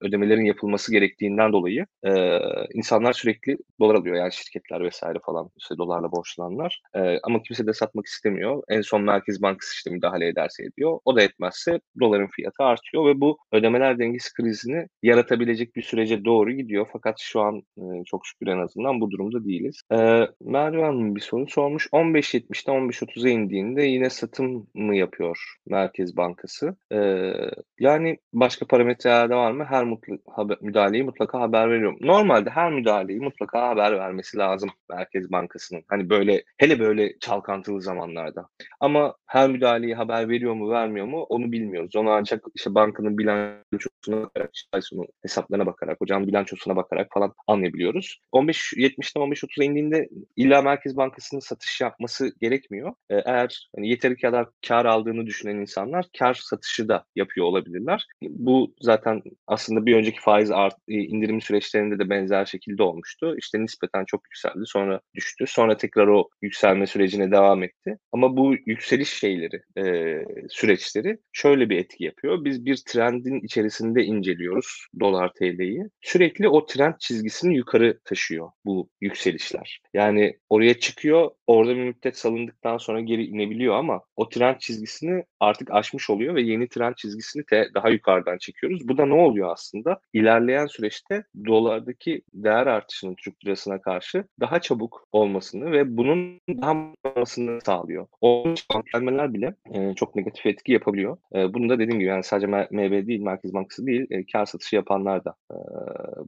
ödemelerin 0.00 0.44
yapılması 0.44 0.92
gerektiğinden 0.92 1.52
dolayı 1.52 1.86
e, 2.04 2.38
insanlar 2.74 3.12
sürekli 3.12 3.56
dolar 3.80 3.94
alıyor 3.94 4.16
yani 4.16 4.32
şirketler 4.32 4.84
vesaire 4.84 5.18
falan 5.24 5.50
işte 5.56 5.78
dolarla 5.78 6.12
borçlananlar 6.20 6.80
e, 6.94 7.18
ama 7.22 7.42
kimse 7.42 7.66
de 7.66 7.72
satmak 7.72 8.06
istemiyor. 8.06 8.62
En 8.68 8.80
son 8.80 9.02
Merkez 9.02 9.42
Bankası 9.42 9.74
işte 9.74 9.90
müdahale 9.90 10.28
ederse 10.28 10.64
ediyor. 10.64 10.98
O 11.04 11.16
da 11.16 11.22
etmezse 11.22 11.80
doların 12.00 12.26
fiyatı 12.26 12.62
artıyor 12.62 13.06
ve 13.06 13.20
bu 13.20 13.38
ödemeler 13.52 13.98
dengesi 13.98 14.34
krizini 14.34 14.86
yaratabilecek 15.02 15.76
bir 15.76 15.82
sürece 15.82 16.24
doğru 16.24 16.52
gidiyor. 16.52 16.86
Fakat 16.92 17.20
şu 17.20 17.40
an 17.40 17.62
e, 17.78 18.04
çok 18.04 18.26
şükür 18.26 18.46
en 18.46 18.58
azından 18.58 19.00
bu 19.00 19.10
durumda 19.10 19.44
değiliz. 19.44 19.82
E, 19.92 19.96
Merve 20.40 21.14
bir 21.14 21.20
soru 21.20 21.46
sormuş. 21.48 21.86
15.70'den 21.86 22.74
15.30'a 22.74 23.28
indiğinde 23.28 23.82
yine 23.82 24.10
satım 24.10 24.66
mı 24.74 24.96
yapıyor 24.96 25.56
Merkez 25.66 26.16
Bankası? 26.16 26.76
E, 26.92 27.32
yani 27.78 28.18
başka 28.32 28.66
parametrelerde 28.66 29.34
var 29.34 29.52
mı? 29.52 29.64
Her 29.64 29.84
mutlu, 29.84 30.18
haber, 30.26 30.56
müdahaleyi 30.60 31.02
mutlaka 31.02 31.40
haber 31.40 31.70
veriyorum. 31.70 31.98
Normalde 32.00 32.50
her 32.50 32.72
müdahaleyi 32.72 33.20
mutlaka 33.20 33.68
haber 33.68 33.98
vermesi 33.98 34.38
lazım 34.38 34.70
Merkez 34.90 35.32
Bankası'nın. 35.32 35.82
Hani 35.88 36.09
böyle 36.10 36.44
hele 36.58 36.78
böyle 36.78 37.18
çalkantılı 37.20 37.82
zamanlarda. 37.82 38.48
Ama 38.80 39.14
her 39.26 39.50
müdahaleyi 39.50 39.94
haber 39.94 40.28
veriyor 40.28 40.54
mu 40.54 40.70
vermiyor 40.70 41.06
mu 41.06 41.22
onu 41.22 41.52
bilmiyoruz. 41.52 41.96
Onu 41.96 42.10
ancak 42.10 42.44
işte 42.54 42.74
bankanın 42.74 43.18
bilançosuna 43.18 44.22
bakarak, 44.22 44.50
sonu 44.80 45.06
hesaplarına 45.22 45.66
bakarak, 45.66 46.00
hocam 46.00 46.26
bilançosuna 46.26 46.76
bakarak 46.76 47.08
falan 47.14 47.34
anlayabiliyoruz. 47.46 48.20
15.70'den 48.32 49.22
15.30'a 49.22 49.64
indiğinde 49.64 50.08
illa 50.36 50.62
Merkez 50.62 50.96
Bankası'nın 50.96 51.40
satış 51.40 51.80
yapması 51.80 52.32
gerekmiyor. 52.40 52.94
Ee, 53.10 53.14
eğer 53.14 53.68
hani 53.76 53.88
yeteri 53.88 54.16
kadar 54.16 54.48
kar 54.68 54.84
aldığını 54.84 55.26
düşünen 55.26 55.56
insanlar 55.56 56.06
kar 56.18 56.34
satışı 56.34 56.88
da 56.88 57.04
yapıyor 57.16 57.46
olabilirler. 57.46 58.06
Bu 58.22 58.74
zaten 58.80 59.22
aslında 59.46 59.86
bir 59.86 59.96
önceki 59.96 60.20
faiz 60.20 60.50
art, 60.50 60.74
e, 60.88 60.94
indirim 60.94 61.40
süreçlerinde 61.40 61.98
de 61.98 62.10
benzer 62.10 62.44
şekilde 62.44 62.82
olmuştu. 62.82 63.34
İşte 63.38 63.62
nispeten 63.62 64.04
çok 64.04 64.20
yükseldi, 64.26 64.66
sonra 64.66 65.00
düştü. 65.14 65.44
Sonra 65.48 65.76
tekrar 65.76 65.99
tekrar 66.00 66.14
o 66.14 66.28
yükselme 66.42 66.86
sürecine 66.86 67.30
devam 67.30 67.62
etti. 67.62 67.98
Ama 68.12 68.36
bu 68.36 68.54
yükseliş 68.66 69.12
şeyleri, 69.12 69.62
e, 69.78 70.16
süreçleri 70.48 71.18
şöyle 71.32 71.70
bir 71.70 71.78
etki 71.78 72.04
yapıyor. 72.04 72.44
Biz 72.44 72.64
bir 72.64 72.76
trendin 72.76 73.40
içerisinde 73.40 74.02
inceliyoruz 74.04 74.86
dolar 75.00 75.32
TL'yi. 75.38 75.84
Sürekli 76.00 76.48
o 76.48 76.66
trend 76.66 76.94
çizgisini 76.98 77.56
yukarı 77.56 78.00
taşıyor 78.04 78.50
bu 78.64 78.88
yükselişler. 79.00 79.80
Yani 79.94 80.38
oraya 80.48 80.74
çıkıyor, 80.74 81.30
orada 81.50 81.76
bir 81.76 81.84
müddet 81.84 82.16
salındıktan 82.16 82.78
sonra 82.78 83.00
geri 83.00 83.24
inebiliyor 83.24 83.74
ama 83.74 84.00
o 84.16 84.28
trend 84.28 84.56
çizgisini 84.58 85.24
artık 85.40 85.70
aşmış 85.70 86.10
oluyor 86.10 86.34
ve 86.34 86.42
yeni 86.42 86.68
trend 86.68 86.94
çizgisini 86.94 87.42
de 87.50 87.70
daha 87.74 87.88
yukarıdan 87.88 88.38
çekiyoruz. 88.38 88.88
Bu 88.88 88.98
da 88.98 89.06
ne 89.06 89.14
oluyor 89.14 89.52
aslında? 89.52 90.00
İlerleyen 90.12 90.66
süreçte 90.66 91.24
dolardaki 91.46 92.22
değer 92.34 92.66
artışının 92.66 93.14
Türk 93.14 93.44
lirasına 93.46 93.80
karşı 93.80 94.24
daha 94.40 94.60
çabuk 94.60 95.08
olmasını 95.12 95.72
ve 95.72 95.96
bunun 95.96 96.40
daha 96.48 96.76
olmasını 97.04 97.60
sağlıyor. 97.60 98.06
O 98.20 98.54
gelmeler 98.92 99.34
bile 99.34 99.54
e, 99.74 99.94
çok 99.94 100.16
negatif 100.16 100.46
etki 100.46 100.72
yapabiliyor. 100.72 101.16
E, 101.34 101.54
bunu 101.54 101.68
da 101.68 101.78
dediğim 101.78 102.00
gibi 102.00 102.08
yani 102.08 102.24
sadece 102.24 102.46
MB 102.46 103.06
değil, 103.06 103.20
Merkez 103.20 103.54
Bankası 103.54 103.86
değil, 103.86 104.06
e, 104.10 104.26
kar 104.32 104.46
satışı 104.46 104.76
yapanlar 104.76 105.24
da 105.24 105.34
e, 105.50 105.56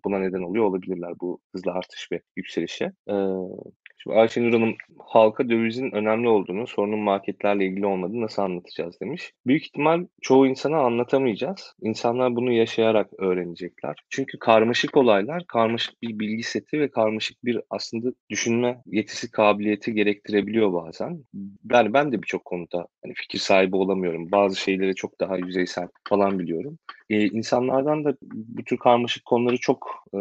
buna 0.04 0.18
neden 0.18 0.42
oluyor 0.42 0.64
olabilirler 0.64 1.12
bu 1.20 1.40
hızlı 1.52 1.72
artış 1.72 2.12
ve 2.12 2.20
yükselişe. 2.36 2.92
E, 3.08 3.14
Şimdi 4.02 4.16
Ayşenur 4.16 4.52
Hanım 4.52 4.74
halka 4.98 5.48
dövizin 5.48 5.90
önemli 5.92 6.28
olduğunu, 6.28 6.66
sorunun 6.66 6.98
marketlerle 6.98 7.66
ilgili 7.66 7.86
olmadığını 7.86 8.20
nasıl 8.20 8.42
anlatacağız 8.42 9.00
demiş. 9.00 9.32
Büyük 9.46 9.64
ihtimal 9.64 10.06
çoğu 10.20 10.46
insana 10.46 10.78
anlatamayacağız. 10.78 11.74
İnsanlar 11.82 12.36
bunu 12.36 12.52
yaşayarak 12.52 13.10
öğrenecekler. 13.18 13.96
Çünkü 14.10 14.38
karmaşık 14.38 14.96
olaylar, 14.96 15.44
karmaşık 15.46 16.02
bir 16.02 16.18
bilgi 16.18 16.42
seti 16.42 16.80
ve 16.80 16.90
karmaşık 16.90 17.44
bir 17.44 17.60
aslında 17.70 18.12
düşünme 18.30 18.82
yetisi, 18.86 19.30
kabiliyeti 19.30 19.94
gerektirebiliyor 19.94 20.72
bazen. 20.72 21.24
Yani 21.70 21.92
ben 21.92 22.12
de 22.12 22.22
birçok 22.22 22.44
konuda 22.44 22.86
hani 23.04 23.14
fikir 23.14 23.38
sahibi 23.38 23.76
olamıyorum. 23.76 24.32
Bazı 24.32 24.56
şeyleri 24.56 24.94
çok 24.94 25.20
daha 25.20 25.36
yüzeysel 25.36 25.88
falan 26.08 26.38
biliyorum. 26.38 26.78
Ee, 27.12 27.26
insanlardan 27.26 28.04
da 28.04 28.16
bu 28.22 28.64
tür 28.64 28.76
karmaşık 28.76 29.24
konuları 29.24 29.56
çok 29.56 30.04
e, 30.14 30.20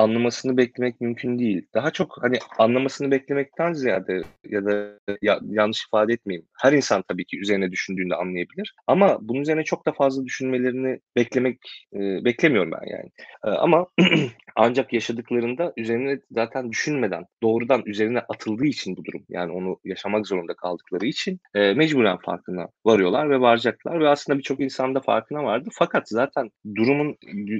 anlamasını 0.00 0.56
beklemek 0.56 1.00
mümkün 1.00 1.38
değil. 1.38 1.66
Daha 1.74 1.90
çok 1.90 2.18
hani 2.22 2.38
anlamasını 2.58 3.10
beklemekten 3.10 3.72
ziyade 3.72 4.22
ya 4.48 4.64
da 4.64 4.98
ya, 5.22 5.40
yanlış 5.42 5.84
ifade 5.86 6.12
etmeyeyim. 6.12 6.46
Her 6.58 6.72
insan 6.72 7.04
tabii 7.08 7.24
ki 7.24 7.40
üzerine 7.40 7.72
düşündüğünde 7.72 8.14
anlayabilir. 8.14 8.74
Ama 8.86 9.18
bunun 9.20 9.40
üzerine 9.40 9.64
çok 9.64 9.86
da 9.86 9.92
fazla 9.92 10.24
düşünmelerini 10.24 11.00
beklemek 11.16 11.58
e, 11.94 11.98
beklemiyorum 12.24 12.72
ben 12.72 12.86
yani. 12.90 13.10
E, 13.44 13.48
ama 13.48 13.86
ancak 14.56 14.92
yaşadıklarında 14.92 15.72
üzerine 15.76 16.20
zaten 16.30 16.70
düşünmeden 16.70 17.24
doğrudan 17.42 17.82
üzerine 17.86 18.18
atıldığı 18.18 18.66
için 18.66 18.96
bu 18.96 19.04
durum 19.04 19.24
yani 19.28 19.52
onu 19.52 19.78
yaşamak 19.84 20.26
zorunda 20.26 20.54
kaldıkları 20.54 21.06
için 21.06 21.40
e, 21.54 21.74
mecburen 21.74 22.18
farkına 22.18 22.68
varıyorlar 22.86 23.30
ve 23.30 23.40
varacaklar 23.40 24.00
ve 24.00 24.08
aslında 24.08 24.38
birçok 24.38 24.60
insan 24.60 24.94
da 24.94 25.00
farkına 25.10 25.44
vardı. 25.44 25.68
Fakat 25.72 26.08
zaten 26.08 26.50
durumun 26.74 27.16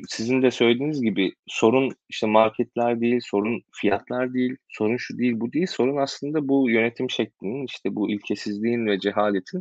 sizin 0.09 0.43
de 0.43 0.51
söylediğiniz 0.51 1.03
gibi 1.03 1.33
sorun 1.47 1.93
işte 2.09 2.27
marketler 2.27 3.01
değil, 3.01 3.21
sorun 3.25 3.63
fiyatlar 3.73 4.35
değil, 4.35 4.57
sorun 4.69 4.97
şu 4.97 5.19
değil, 5.19 5.33
bu 5.37 5.53
değil. 5.53 5.67
Sorun 5.67 5.97
aslında 5.97 6.49
bu 6.49 6.71
yönetim 6.71 7.11
şeklinin, 7.11 7.67
işte 7.67 7.95
bu 7.95 8.11
ilkesizliğin 8.11 8.87
ve 8.87 8.99
cehaletin 8.99 9.61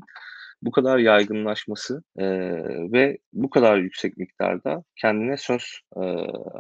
bu 0.62 0.72
kadar 0.72 0.98
yaygınlaşması 0.98 2.04
e, 2.18 2.26
ve 2.92 3.18
bu 3.34 3.50
kadar 3.50 3.78
yüksek 3.78 4.18
miktarda 4.18 4.84
kendine 4.96 5.38
söz 5.38 5.82
e, 5.96 6.02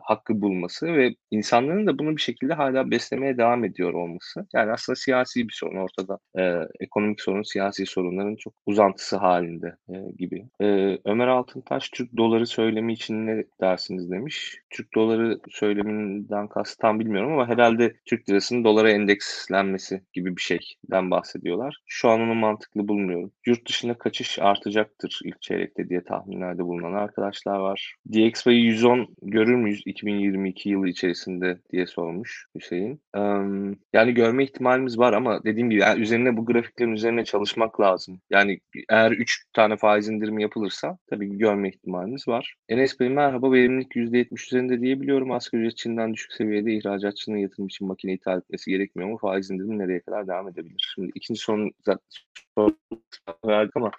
hakkı 0.03 0.41
bulması 0.41 0.87
ve 0.87 1.15
insanların 1.31 1.87
da 1.87 1.99
bunu 1.99 2.15
bir 2.15 2.21
şekilde 2.21 2.53
hala 2.53 2.91
beslemeye 2.91 3.37
devam 3.37 3.63
ediyor 3.63 3.93
olması. 3.93 4.47
Yani 4.53 4.71
aslında 4.71 4.95
siyasi 4.95 5.47
bir 5.47 5.53
sorun 5.53 5.77
ortada. 5.77 6.19
E, 6.37 6.67
ekonomik 6.79 7.21
sorun, 7.21 7.43
siyasi 7.43 7.85
sorunların 7.85 8.35
çok 8.35 8.53
uzantısı 8.65 9.17
halinde 9.17 9.75
e, 9.89 9.93
gibi. 10.17 10.45
E, 10.61 10.97
Ömer 11.05 11.27
Altıntaş 11.27 11.89
Türk 11.89 12.17
doları 12.17 12.47
söylemi 12.47 12.93
için 12.93 13.27
ne 13.27 13.43
dersiniz 13.61 14.11
demiş. 14.11 14.57
Türk 14.69 14.95
doları 14.95 15.39
söyleminden 15.49 16.47
kastı 16.47 16.77
tam 16.77 16.99
bilmiyorum 16.99 17.33
ama 17.33 17.47
herhalde 17.47 17.95
Türk 18.05 18.29
lirasının 18.29 18.63
dolara 18.63 18.91
endekslenmesi 18.91 20.01
gibi 20.13 20.35
bir 20.35 20.41
şeyden 20.41 21.11
bahsediyorlar. 21.11 21.77
Şu 21.85 22.09
an 22.09 22.21
onu 22.21 22.35
mantıklı 22.35 22.87
bulmuyorum. 22.87 23.31
Yurt 23.45 23.67
dışında 23.67 23.88
içinde 23.89 23.97
kaçış 23.97 24.39
artacaktır 24.39 25.19
ilk 25.23 25.41
çeyrekte 25.41 25.89
diye 25.89 26.03
tahminlerde 26.03 26.63
bulunan 26.63 26.93
arkadaşlar 26.93 27.59
var. 27.59 27.95
DXY'yi 28.07 28.65
110 28.65 29.07
görür 29.21 29.55
müyüz 29.55 29.81
2022 29.85 30.69
yılı 30.69 30.87
içerisinde 30.87 31.59
diye 31.71 31.85
sormuş 31.85 32.45
Hüseyin. 32.55 33.01
yani 33.93 34.13
görme 34.13 34.43
ihtimalimiz 34.43 34.99
var 34.99 35.13
ama 35.13 35.43
dediğim 35.43 35.69
gibi 35.69 35.81
yani 35.81 36.01
üzerine 36.01 36.37
bu 36.37 36.45
grafiklerin 36.45 36.91
üzerine 36.91 37.25
çalışmak 37.25 37.79
lazım. 37.79 38.21
Yani 38.29 38.59
eğer 38.89 39.11
3 39.11 39.45
tane 39.53 39.77
faiz 39.77 40.09
indirimi 40.09 40.41
yapılırsa 40.41 40.97
tabii 41.09 41.37
görme 41.37 41.69
ihtimalimiz 41.69 42.27
var. 42.27 42.55
Enes 42.69 42.99
Bey 42.99 43.09
merhaba 43.09 43.51
verimlilik 43.51 43.95
%70 43.95 44.47
üzerinde 44.47 44.81
diyebiliyorum. 44.81 45.31
Asgari 45.31 45.61
ücret 45.61 45.77
Çin'den 45.77 46.13
düşük 46.13 46.33
seviyede 46.33 46.73
ihracatçının 46.73 47.37
yatırım 47.37 47.67
için 47.67 47.87
makine 47.87 48.13
ithal 48.13 48.37
etmesi 48.37 48.71
gerekmiyor 48.71 49.09
mu? 49.09 49.17
Faiz 49.17 49.51
indirimi 49.51 49.77
nereye 49.77 49.99
kadar 49.99 50.27
devam 50.27 50.47
edebilir? 50.47 50.91
Şimdi 50.95 51.11
ikinci 51.15 51.41
sorun 51.41 51.71
verdik 53.45 53.77
ama 53.77 53.91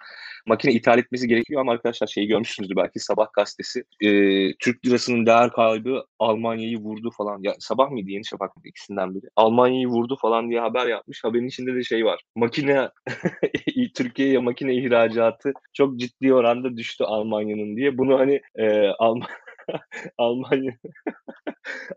makine 0.45 0.73
ithal 0.73 0.99
etmesi 0.99 1.27
gerekiyor 1.27 1.61
ama 1.61 1.71
arkadaşlar 1.71 2.07
şeyi 2.07 2.27
görmüşsünüzdür 2.27 2.75
belki 2.75 2.99
sabah 2.99 3.27
gazetesi 3.33 3.83
e, 4.01 4.09
Türk 4.53 4.85
lirasının 4.85 5.25
değer 5.25 5.49
kaybı 5.51 6.03
Almanya'yı 6.19 6.77
vurdu 6.77 7.09
falan. 7.17 7.39
Ya 7.43 7.53
sabah 7.59 7.89
mıydı 7.89 8.09
Yeni 8.09 8.25
Şafak 8.25 8.55
mıydı 8.55 8.67
ikisinden 8.67 9.15
biri. 9.15 9.25
Almanya'yı 9.35 9.87
vurdu 9.87 10.17
falan 10.21 10.49
diye 10.49 10.59
haber 10.59 10.87
yapmış. 10.87 11.23
Haberin 11.23 11.47
içinde 11.47 11.75
de 11.75 11.83
şey 11.83 12.05
var. 12.05 12.21
Makine 12.35 12.89
Türkiye'ye 13.95 14.37
makine 14.39 14.75
ihracatı 14.75 15.53
çok 15.73 15.99
ciddi 15.99 16.33
oranda 16.33 16.77
düştü 16.77 17.03
Almanya'nın 17.03 17.75
diye. 17.77 17.97
Bunu 17.97 18.19
hani 18.19 18.41
e, 18.55 18.87
Alman 18.87 19.27
Almanya 20.17 20.71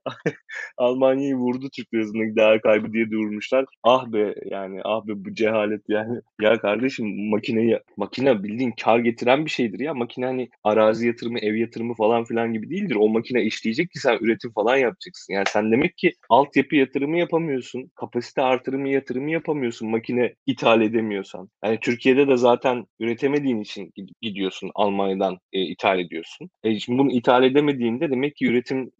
Almanya'yı 0.79 1.37
vurdu 1.37 1.69
Türk 1.77 1.95
lirasındaki 1.95 2.37
değer 2.37 2.61
kaybı 2.61 2.93
diye 2.93 3.11
durmuşlar. 3.11 3.65
Ah 3.83 4.07
be 4.13 4.35
yani 4.51 4.81
ah 4.85 5.07
be 5.07 5.13
bu 5.17 5.35
cehalet 5.35 5.83
yani. 5.89 6.21
Ya 6.41 6.59
kardeşim 6.59 7.31
makineyi 7.31 7.79
makine 7.97 8.43
bildiğin 8.43 8.73
kar 8.85 8.99
getiren 8.99 9.45
bir 9.45 9.51
şeydir 9.51 9.81
ya. 9.81 9.95
Makine 9.95 10.27
hani 10.27 10.49
arazi 10.65 11.07
yatırımı, 11.07 11.39
ev 11.39 11.55
yatırımı 11.55 11.95
falan 11.95 12.25
filan 12.25 12.53
gibi 12.53 12.71
değildir. 12.71 12.97
O 13.01 13.09
makine 13.09 13.43
işleyecek 13.43 13.91
ki 13.91 13.99
sen 13.99 14.19
üretim 14.21 14.53
falan 14.53 14.77
yapacaksın. 14.77 15.35
Yani 15.35 15.45
sen 15.49 15.73
demek 15.73 15.97
ki 15.97 16.13
altyapı 16.31 16.77
yatırımı 16.77 17.19
yapamıyorsun. 17.19 17.91
Kapasite 17.95 18.43
artırımı 18.43 18.89
yatırımı 18.89 19.31
yapamıyorsun. 19.31 19.91
Makine 19.91 20.35
ithal 20.47 20.83
edemiyorsan. 20.83 21.49
Yani 21.65 21.79
Türkiye'de 21.81 22.29
de 22.29 22.37
zaten 22.37 22.87
üretemediğin 23.01 23.61
için 23.61 23.93
gidiyorsun 24.23 24.71
Almanya'dan 24.75 25.39
e, 25.53 25.61
ithal 25.63 25.99
ediyorsun. 25.99 26.51
E, 26.65 26.79
şimdi 26.79 26.99
bunu 26.99 27.13
ithal 27.13 27.45
edemediğinde 27.69 28.11
demek 28.11 28.37
ki 28.37 28.47
üretim 28.47 28.91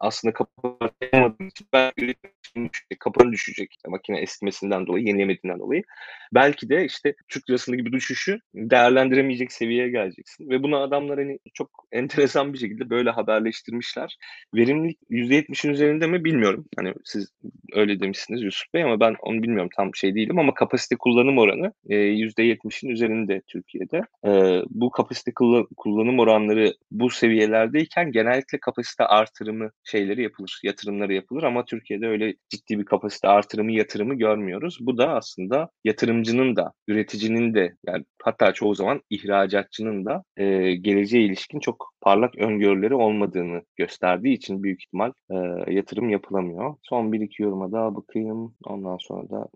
aslında 0.00 0.34
kapatamadığı 0.34 1.44
için 1.44 1.66
belki 1.72 2.04
üretim 2.04 2.70
kapanı 2.98 3.32
düşecek 3.32 3.76
makine 3.88 4.20
estimesinden 4.20 4.86
dolayı, 4.86 5.06
yenilemediğinden 5.06 5.58
dolayı. 5.58 5.82
Belki 6.34 6.68
de 6.68 6.84
işte 6.84 7.14
Türk 7.28 7.50
lirasındaki 7.50 7.82
gibi 7.82 7.92
düşüşü 7.92 8.38
değerlendiremeyecek 8.54 9.52
seviyeye 9.52 9.90
geleceksin. 9.90 10.50
Ve 10.50 10.62
bunu 10.62 10.76
adamlar 10.76 11.18
hani 11.18 11.38
çok 11.54 11.70
enteresan 11.92 12.52
bir 12.52 12.58
şekilde 12.58 12.90
böyle 12.90 13.10
haberleştirmişler. 13.10 14.16
Verimlilik 14.54 14.98
%70'in 15.10 15.72
üzerinde 15.72 16.06
mi 16.06 16.24
bilmiyorum. 16.24 16.64
Hani 16.76 16.94
siz 17.04 17.32
öyle 17.72 18.00
demişsiniz 18.00 18.42
Yusuf 18.42 18.74
Bey 18.74 18.82
ama 18.82 19.00
ben 19.00 19.14
onu 19.22 19.42
bilmiyorum 19.42 19.70
tam 19.76 19.94
şey 19.94 20.14
değilim 20.14 20.38
ama 20.38 20.54
kapasite 20.54 20.96
kullanım 20.96 21.38
oranı 21.38 21.72
e, 21.88 21.94
%70'in 21.94 22.90
üzerinde 22.90 23.42
Türkiye'de. 23.46 24.00
E, 24.26 24.62
bu 24.70 24.90
kapasite 24.90 25.32
kullanım 25.76 26.18
oranları 26.18 26.74
bu 26.90 27.10
seviyelerdeyken 27.84 28.12
genellikle 28.12 28.58
kapasite 28.58 29.04
artırımı 29.04 29.70
şeyleri 29.84 30.22
yapılır, 30.22 30.60
yatırımları 30.64 31.14
yapılır 31.14 31.42
ama 31.42 31.64
Türkiye'de 31.64 32.06
öyle 32.06 32.34
ciddi 32.48 32.78
bir 32.78 32.84
kapasite 32.84 33.28
artırımı, 33.28 33.72
yatırımı 33.72 34.14
görmüyoruz. 34.14 34.78
Bu 34.80 34.98
da 34.98 35.14
aslında 35.14 35.70
yatırımcının 35.84 36.56
da, 36.56 36.72
üreticinin 36.88 37.54
de 37.54 37.74
yani 37.86 38.04
hatta 38.22 38.52
çoğu 38.52 38.74
zaman 38.74 39.00
ihracatçının 39.10 40.04
da 40.04 40.22
e, 40.36 40.74
geleceğe 40.74 41.24
ilişkin 41.24 41.60
çok 41.60 41.90
parlak 42.00 42.38
öngörüleri 42.38 42.94
olmadığını 42.94 43.62
gösterdiği 43.76 44.34
için 44.34 44.62
büyük 44.62 44.82
ihtimal 44.82 45.12
e, 45.30 45.36
yatırım 45.72 46.08
yapılamıyor. 46.08 46.76
Son 46.82 47.12
bir 47.12 47.20
iki 47.20 47.42
yoruma 47.42 47.72
daha 47.72 47.94
bakayım. 47.94 48.54
Ondan 48.64 48.96
sonra 49.00 49.30
da 49.30 49.48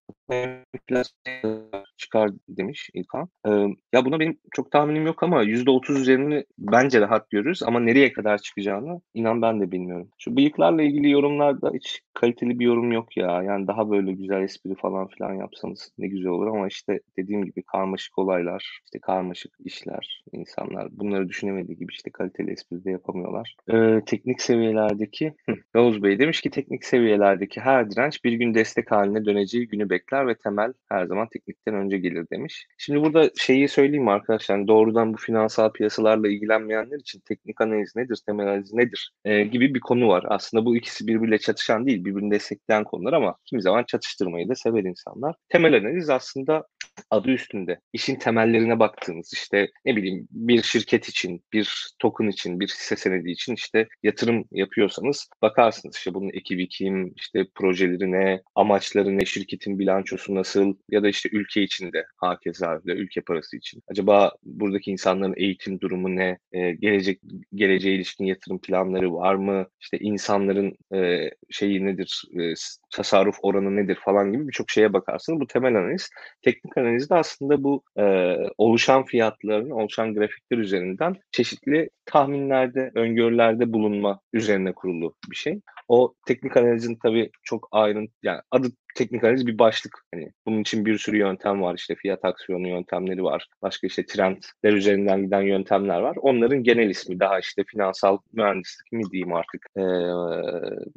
çıkar 1.98 2.30
demiş 2.48 2.90
İlkan. 2.94 3.28
Ee, 3.46 3.50
ya 3.92 4.04
buna 4.04 4.20
benim 4.20 4.38
çok 4.52 4.70
tahminim 4.70 5.06
yok 5.06 5.22
ama 5.22 5.44
%30 5.44 6.00
üzerini 6.00 6.44
bence 6.58 7.00
rahat 7.00 7.30
görürüz 7.30 7.62
ama 7.62 7.80
nereye 7.80 8.12
kadar 8.12 8.38
çıkacağını 8.38 9.00
inan 9.14 9.42
ben 9.42 9.60
de 9.60 9.72
bilmiyorum. 9.72 10.08
Şu 10.18 10.36
bıyıklarla 10.36 10.82
ilgili 10.82 11.10
yorumlarda 11.10 11.70
hiç 11.74 12.02
kaliteli 12.14 12.58
bir 12.58 12.64
yorum 12.64 12.92
yok 12.92 13.16
ya. 13.16 13.42
Yani 13.42 13.66
daha 13.66 13.90
böyle 13.90 14.12
güzel 14.12 14.42
espri 14.42 14.74
falan 14.74 15.06
filan 15.06 15.34
yapsanız 15.34 15.92
ne 15.98 16.08
güzel 16.08 16.28
olur 16.30 16.46
ama 16.46 16.66
işte 16.68 17.00
dediğim 17.18 17.44
gibi 17.44 17.62
karmaşık 17.62 18.18
olaylar, 18.18 18.80
işte 18.84 18.98
karmaşık 18.98 19.52
işler, 19.64 20.24
insanlar 20.32 20.88
bunları 20.90 21.28
düşünemediği 21.28 21.78
gibi 21.78 21.92
işte 21.92 22.10
kaliteli 22.10 22.50
espri 22.50 22.84
de 22.84 22.90
yapamıyorlar. 22.90 23.56
Ee, 23.72 24.00
teknik 24.06 24.40
seviyelerdeki 24.40 25.34
Yavuz 25.74 26.02
Bey 26.02 26.18
demiş 26.18 26.40
ki 26.40 26.50
teknik 26.50 26.84
seviyelerdeki 26.84 27.60
her 27.60 27.90
direnç 27.90 28.24
bir 28.24 28.32
gün 28.32 28.54
destek 28.54 28.90
haline 28.90 29.24
döneceği 29.24 29.68
günü 29.68 29.90
bekler 29.90 30.26
ve 30.26 30.34
temel 30.34 30.72
her 30.88 31.06
zaman 31.06 31.28
teknikten 31.28 31.74
önce 31.74 31.87
gelir 31.96 32.26
demiş. 32.32 32.66
Şimdi 32.78 33.02
burada 33.02 33.30
şeyi 33.36 33.68
söyleyeyim 33.68 34.08
arkadaşlar 34.08 34.56
yani 34.56 34.68
doğrudan 34.68 35.14
bu 35.14 35.16
finansal 35.16 35.72
piyasalarla 35.72 36.28
ilgilenmeyenler 36.28 36.98
için 36.98 37.20
teknik 37.20 37.60
analiz 37.60 37.96
nedir, 37.96 38.18
temel 38.26 38.46
analiz 38.46 38.72
nedir 38.72 39.12
e, 39.24 39.42
gibi 39.42 39.74
bir 39.74 39.80
konu 39.80 40.08
var. 40.08 40.24
Aslında 40.28 40.64
bu 40.64 40.76
ikisi 40.76 41.06
birbiriyle 41.06 41.38
çatışan 41.38 41.86
değil, 41.86 42.04
birbirini 42.04 42.30
destekleyen 42.30 42.84
konular 42.84 43.12
ama 43.12 43.34
kimi 43.44 43.62
zaman 43.62 43.84
çatıştırmayı 43.84 44.48
da 44.48 44.54
sever 44.54 44.84
insanlar. 44.84 45.34
Temel 45.48 45.74
analiz 45.74 46.10
aslında 46.10 46.66
adı 47.10 47.30
üstünde. 47.30 47.80
İşin 47.92 48.16
temellerine 48.16 48.78
baktığınız 48.78 49.30
işte 49.34 49.68
ne 49.84 49.96
bileyim 49.96 50.28
bir 50.30 50.62
şirket 50.62 51.08
için, 51.08 51.44
bir 51.52 51.94
token 51.98 52.26
için, 52.26 52.60
bir 52.60 52.68
hisse 52.68 52.96
senedi 52.96 53.30
için 53.30 53.54
işte 53.54 53.88
yatırım 54.02 54.44
yapıyorsanız 54.52 55.28
bakarsınız 55.42 55.96
işte 55.96 56.14
bunun 56.14 56.30
ekibi 56.32 56.68
kim, 56.68 57.12
işte 57.16 57.46
projeleri 57.54 58.12
ne, 58.12 58.42
amaçları 58.54 59.18
ne, 59.18 59.24
şirketin 59.24 59.78
bilançosu 59.78 60.34
nasıl 60.34 60.74
ya 60.90 61.02
da 61.02 61.08
işte 61.08 61.28
ülke 61.32 61.62
içinde 61.62 62.04
hakeza 62.16 62.80
ülke 62.84 63.20
parası 63.20 63.56
için. 63.56 63.82
Acaba 63.88 64.32
buradaki 64.42 64.90
insanların 64.90 65.34
eğitim 65.36 65.80
durumu 65.80 66.16
ne, 66.16 66.38
e, 66.52 66.70
gelecek 66.72 67.20
geleceğe 67.54 67.94
ilişkin 67.94 68.24
yatırım 68.24 68.60
planları 68.60 69.14
var 69.14 69.34
mı, 69.34 69.66
işte 69.80 69.98
insanların 69.98 70.76
e, 70.94 71.30
şeyi 71.50 71.86
nedir, 71.86 72.22
e, 72.40 72.54
tasarruf 72.90 73.36
oranı 73.42 73.76
nedir 73.76 73.98
falan 74.04 74.32
gibi 74.32 74.48
birçok 74.48 74.70
şeye 74.70 74.92
bakarsınız. 74.92 75.40
Bu 75.40 75.46
temel 75.46 75.74
analiz. 75.74 76.10
Teknik 76.42 76.78
analiz 76.78 76.87
de 77.10 77.14
aslında 77.14 77.64
bu 77.64 77.82
e, 77.98 78.36
oluşan 78.58 79.04
fiyatların, 79.04 79.70
oluşan 79.70 80.14
grafikler 80.14 80.58
üzerinden 80.58 81.16
çeşitli 81.32 81.90
tahminlerde, 82.06 82.90
öngörülerde 82.94 83.72
bulunma 83.72 84.20
üzerine 84.32 84.72
kurulu 84.72 85.14
bir 85.30 85.36
şey. 85.36 85.60
O 85.88 86.14
teknik 86.26 86.56
analizin 86.56 86.98
tabii 87.02 87.30
çok 87.42 87.68
ayrıntı, 87.72 88.12
yani 88.22 88.40
adı 88.50 88.68
teknik 88.98 89.24
analiz 89.24 89.46
bir 89.46 89.58
başlık. 89.58 90.04
Hani 90.14 90.32
bunun 90.46 90.60
için 90.60 90.86
bir 90.86 90.98
sürü 90.98 91.16
yöntem 91.16 91.62
var. 91.62 91.74
İşte 91.74 91.94
fiyat 91.94 92.24
aksiyonu 92.24 92.68
yöntemleri 92.68 93.24
var. 93.24 93.46
Başka 93.62 93.86
işte 93.86 94.06
trendler 94.06 94.72
üzerinden 94.72 95.22
giden 95.22 95.42
yöntemler 95.42 96.00
var. 96.00 96.16
Onların 96.20 96.62
genel 96.62 96.90
ismi 96.90 97.20
daha 97.20 97.38
işte 97.38 97.64
finansal 97.64 98.18
mühendislik 98.32 98.92
mi 98.92 99.02
diyeyim 99.12 99.32
artık 99.32 99.66
e, 99.76 99.84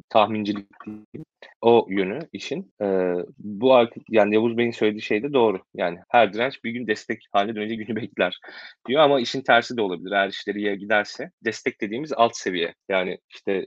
tahmincilik 0.08 0.66
diyeyim. 0.86 1.26
O 1.60 1.86
yönü 1.90 2.18
işin. 2.32 2.72
E, 2.82 2.86
bu 3.38 3.74
artık 3.74 4.02
yani 4.08 4.34
Yavuz 4.34 4.56
Bey'in 4.56 4.70
söylediği 4.70 5.02
şey 5.02 5.22
de 5.22 5.32
doğru. 5.32 5.60
Yani 5.74 5.98
her 6.08 6.32
direnç 6.32 6.64
bir 6.64 6.70
gün 6.70 6.86
destek 6.86 7.22
haline 7.32 7.54
dönünce 7.54 7.74
günü 7.74 7.96
bekler 7.96 8.40
diyor 8.88 9.02
ama 9.02 9.20
işin 9.20 9.40
tersi 9.40 9.76
de 9.76 9.82
olabilir. 9.82 10.12
Eğer 10.12 10.28
işleri 10.28 10.78
giderse 10.78 11.30
destek 11.44 11.80
dediğimiz 11.80 12.12
alt 12.12 12.36
seviye. 12.36 12.74
Yani 12.88 13.18
işte 13.28 13.66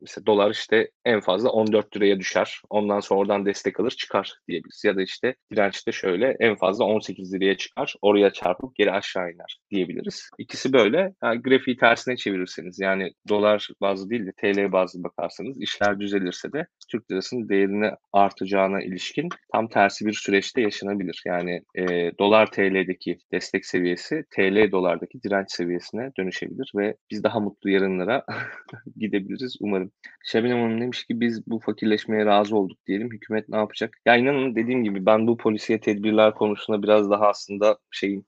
mesela 0.00 0.26
dolar 0.26 0.50
işte 0.50 0.90
en 1.04 1.20
fazla 1.20 1.50
14 1.50 1.96
liraya 1.96 2.18
düşer. 2.18 2.60
Ondan 2.70 3.00
sonra 3.00 3.20
oradan 3.20 3.46
destek 3.46 3.80
alır 3.80 3.90
çıkar 3.90 4.34
diyebiliriz. 4.48 4.82
Ya 4.84 4.96
da 4.96 5.02
işte 5.02 5.34
dirençte 5.52 5.92
şöyle 5.92 6.36
en 6.40 6.56
fazla 6.56 6.84
18 6.84 7.34
liraya 7.34 7.56
çıkar. 7.56 7.94
Oraya 8.02 8.32
çarpıp 8.32 8.76
geri 8.76 8.92
aşağı 8.92 9.30
iner 9.30 9.58
diyebiliriz. 9.70 10.30
İkisi 10.38 10.72
böyle. 10.72 11.14
Yani 11.22 11.42
grafiği 11.42 11.76
tersine 11.76 12.16
çevirirseniz 12.16 12.80
yani 12.80 13.12
dolar 13.28 13.68
bazlı 13.80 14.10
değil 14.10 14.26
de 14.26 14.32
TL 14.32 14.72
bazlı 14.72 15.02
bakarsanız 15.02 15.62
işler 15.62 16.00
düzelirse 16.00 16.52
de 16.52 16.66
Türk 16.90 17.10
lirasının 17.10 17.48
değerini 17.48 17.90
artacağına 18.12 18.82
ilişkin 18.82 19.28
tam 19.52 19.68
tersi 19.68 20.06
bir 20.06 20.12
süreçte 20.12 20.60
yaşanabilir. 20.60 21.22
Yani 21.26 21.62
e, 21.74 21.84
dolar 22.18 22.50
TL'deki 22.50 23.18
destek 23.32 23.66
seviyesi 23.66 24.24
TL 24.36 24.72
dolardaki 24.72 25.22
direnç 25.22 25.50
seviyesine 25.50 26.10
dönüşebilir 26.18 26.72
ve 26.76 26.96
biz 27.10 27.24
daha 27.24 27.40
mutlu 27.40 27.70
yarınlara 27.70 28.24
gidebiliriz 28.96 29.56
umarım. 29.60 29.89
Şebnem 30.24 30.60
Hanım 30.60 30.80
demiş 30.80 31.04
ki 31.04 31.20
biz 31.20 31.46
bu 31.46 31.58
fakirleşmeye 31.58 32.26
razı 32.26 32.56
olduk 32.56 32.78
diyelim. 32.86 33.10
Hükümet 33.12 33.48
ne 33.48 33.56
yapacak? 33.56 33.96
Ya 34.06 34.16
inanın 34.16 34.54
dediğim 34.54 34.84
gibi 34.84 35.06
ben 35.06 35.26
bu 35.26 35.36
polisiye 35.36 35.80
tedbirler 35.80 36.34
konusunda 36.34 36.82
biraz 36.82 37.10
daha 37.10 37.28
aslında 37.28 37.78
şeyin 37.90 38.26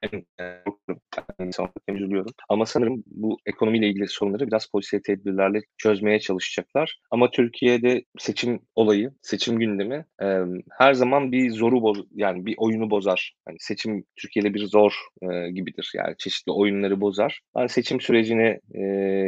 hem 0.00 0.22
üzülüyorum. 1.96 2.32
Ama 2.48 2.66
sanırım 2.66 3.04
bu 3.06 3.38
ekonomiyle 3.46 3.88
ilgili 3.88 4.08
sorunları 4.08 4.46
biraz 4.46 4.66
polisiye 4.66 5.02
tedbirlerle 5.02 5.60
çözmeye 5.76 6.20
çalışacaklar. 6.20 6.98
Ama 7.10 7.30
Türkiye'de 7.30 8.04
seçim 8.18 8.60
olayı, 8.74 9.12
seçim 9.22 9.58
gündemi 9.58 10.04
e, 10.22 10.26
her 10.78 10.94
zaman 10.94 11.32
bir 11.32 11.50
zoru 11.50 11.82
boz 11.82 12.04
yani 12.14 12.46
bir 12.46 12.54
oyunu 12.58 12.90
bozar. 12.90 13.34
Yani 13.48 13.56
seçim 13.60 14.04
Türkiye'de 14.16 14.54
bir 14.54 14.66
zor 14.66 14.92
e, 15.22 15.50
gibidir. 15.50 15.92
Yani 15.94 16.14
çeşitli 16.18 16.52
oyunları 16.52 17.00
bozar. 17.00 17.40
Yani 17.56 17.68
seçim 17.68 18.00
sürecine 18.00 18.60
e, 18.74 18.82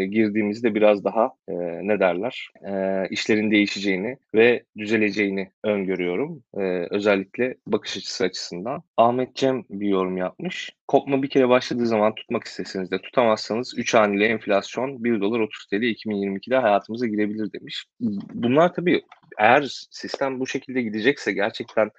girdiğimizde 0.07 0.75
biraz 0.75 1.05
daha 1.05 1.33
e, 1.49 1.55
ne 1.89 2.01
derler 2.01 2.51
e, 2.69 3.05
işlerin 3.11 3.51
değişeceğini 3.51 4.17
ve 4.35 4.65
düzeleceğini 4.79 5.51
öngörüyorum. 5.65 6.43
E, 6.55 6.61
özellikle 6.91 7.55
bakış 7.67 7.97
açısı 7.97 8.25
açısından. 8.25 8.83
Ahmet 8.97 9.35
Cem 9.35 9.65
bir 9.71 9.89
yorum 9.89 10.17
yapmış. 10.17 10.58
Kopma 10.89 11.23
bir 11.23 11.29
kere 11.29 11.49
başladığı 11.49 11.87
zaman 11.87 12.15
tutmak 12.15 12.45
isteseniz 12.45 12.91
de 12.91 13.03
tutamazsanız 13.03 13.79
3 13.79 13.95
haneli 13.95 14.25
enflasyon 14.25 15.05
1 15.05 15.21
dolar 15.21 15.41
30 15.41 15.67
TL 15.67 15.75
2022'de 15.75 16.57
hayatımıza 16.57 17.07
girebilir 17.07 17.53
demiş. 17.53 17.85
Bunlar 18.35 18.75
tabii 18.75 19.03
eğer 19.39 19.63
sistem 19.91 20.41
bu 20.41 20.47
şekilde 20.47 20.83
gidecekse 20.83 21.33
gerçekten 21.33 21.91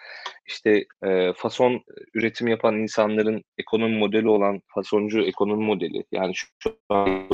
işte 0.45 0.85
e, 1.03 1.33
fason 1.33 1.83
üretim 2.13 2.47
yapan 2.47 2.75
insanların 2.75 3.43
ekonomi 3.57 3.97
modeli 3.97 4.29
olan 4.29 4.61
fasoncu 4.67 5.21
ekonomi 5.21 5.65
modeli 5.65 6.03
yani 6.11 6.33
şu 6.35 6.49
an 6.89 7.29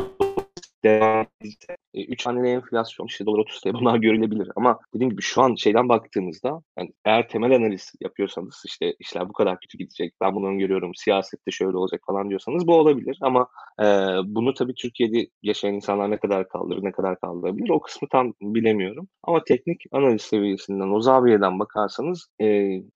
devam 0.83 1.27
edilse 1.41 1.77
3 1.95 2.25
haneli 2.25 2.47
enflasyon 2.47 3.07
işte 3.07 3.25
dolar 3.25 3.39
30 3.39 3.61
TL 3.61 3.73
bunlar 3.73 3.97
görülebilir. 3.97 4.49
Ama 4.55 4.79
dediğim 4.93 5.11
gibi 5.11 5.21
şu 5.21 5.41
an 5.41 5.55
şeyden 5.55 5.89
baktığımızda 5.89 6.61
yani 6.79 6.93
eğer 7.05 7.29
temel 7.29 7.55
analiz 7.55 7.93
yapıyorsanız 8.01 8.63
işte 8.65 8.95
işler 8.99 9.29
bu 9.29 9.33
kadar 9.33 9.59
kötü 9.59 9.77
gidecek 9.77 10.13
ben 10.21 10.35
bunu 10.35 10.57
görüyorum 10.57 10.91
siyasette 10.95 11.51
şöyle 11.51 11.77
olacak 11.77 12.01
falan 12.07 12.29
diyorsanız 12.29 12.67
bu 12.67 12.75
olabilir. 12.75 13.17
Ama 13.21 13.47
e, 13.79 13.85
bunu 14.25 14.53
tabii 14.53 14.73
Türkiye'de 14.75 15.27
yaşayan 15.43 15.73
insanlar 15.73 16.11
ne 16.11 16.17
kadar 16.17 16.49
kaldırır 16.49 16.83
ne 16.83 16.91
kadar 16.91 17.19
kaldırabilir 17.19 17.69
o 17.69 17.79
kısmı 17.79 18.07
tam 18.11 18.33
bilemiyorum. 18.41 19.07
Ama 19.23 19.43
teknik 19.43 19.83
analiz 19.91 20.21
seviyesinden 20.21 20.89
o 20.89 21.01
zaviyeden 21.01 21.59
bakarsanız 21.59 22.27
e, 22.41 22.45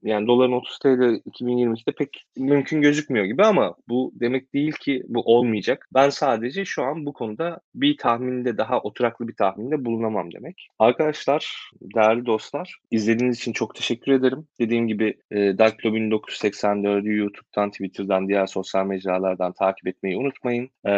yani 0.03 0.27
doların 0.27 0.51
30 0.51 0.79
TL 0.79 0.87
2022'de 0.87 1.91
pek 1.91 2.25
mümkün 2.37 2.81
gözükmüyor 2.81 3.25
gibi 3.25 3.43
ama 3.43 3.75
bu 3.89 4.11
demek 4.15 4.53
değil 4.53 4.71
ki 4.71 5.03
bu 5.07 5.21
olmayacak. 5.21 5.87
Ben 5.93 6.09
sadece 6.09 6.65
şu 6.65 6.83
an 6.83 7.05
bu 7.05 7.13
konuda 7.13 7.59
bir 7.75 7.97
tahminde 7.97 8.57
daha 8.57 8.79
oturaklı 8.89 9.27
bir 9.27 9.35
tahminde 9.35 9.85
bulunamam 9.85 10.31
demek. 10.31 10.67
Arkadaşlar, 10.79 11.71
değerli 11.81 12.25
dostlar, 12.25 12.75
izlediğiniz 12.91 13.37
için 13.37 13.53
çok 13.53 13.75
teşekkür 13.75 14.11
ederim. 14.11 14.47
Dediğim 14.59 14.87
gibi 14.87 15.17
e, 15.31 15.37
Dark 15.57 15.79
Club 15.79 15.95
1984'ü 15.95 17.17
YouTube'dan, 17.17 17.71
Twitter'dan, 17.71 18.27
diğer 18.27 18.47
sosyal 18.47 18.85
mecralardan 18.85 19.53
takip 19.53 19.87
etmeyi 19.87 20.17
unutmayın. 20.17 20.69
E, 20.85 20.91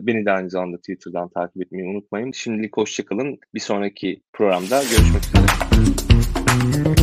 beni 0.00 0.26
de 0.26 0.32
aynı 0.32 0.50
zamanda 0.50 0.76
Twitter'dan 0.76 1.28
takip 1.28 1.62
etmeyi 1.62 1.88
unutmayın. 1.88 2.32
Şimdilik 2.32 2.76
hoşçakalın. 2.76 3.38
Bir 3.54 3.60
sonraki 3.60 4.20
programda 4.32 4.82
görüşmek 4.82 5.22
üzere. 5.24 7.01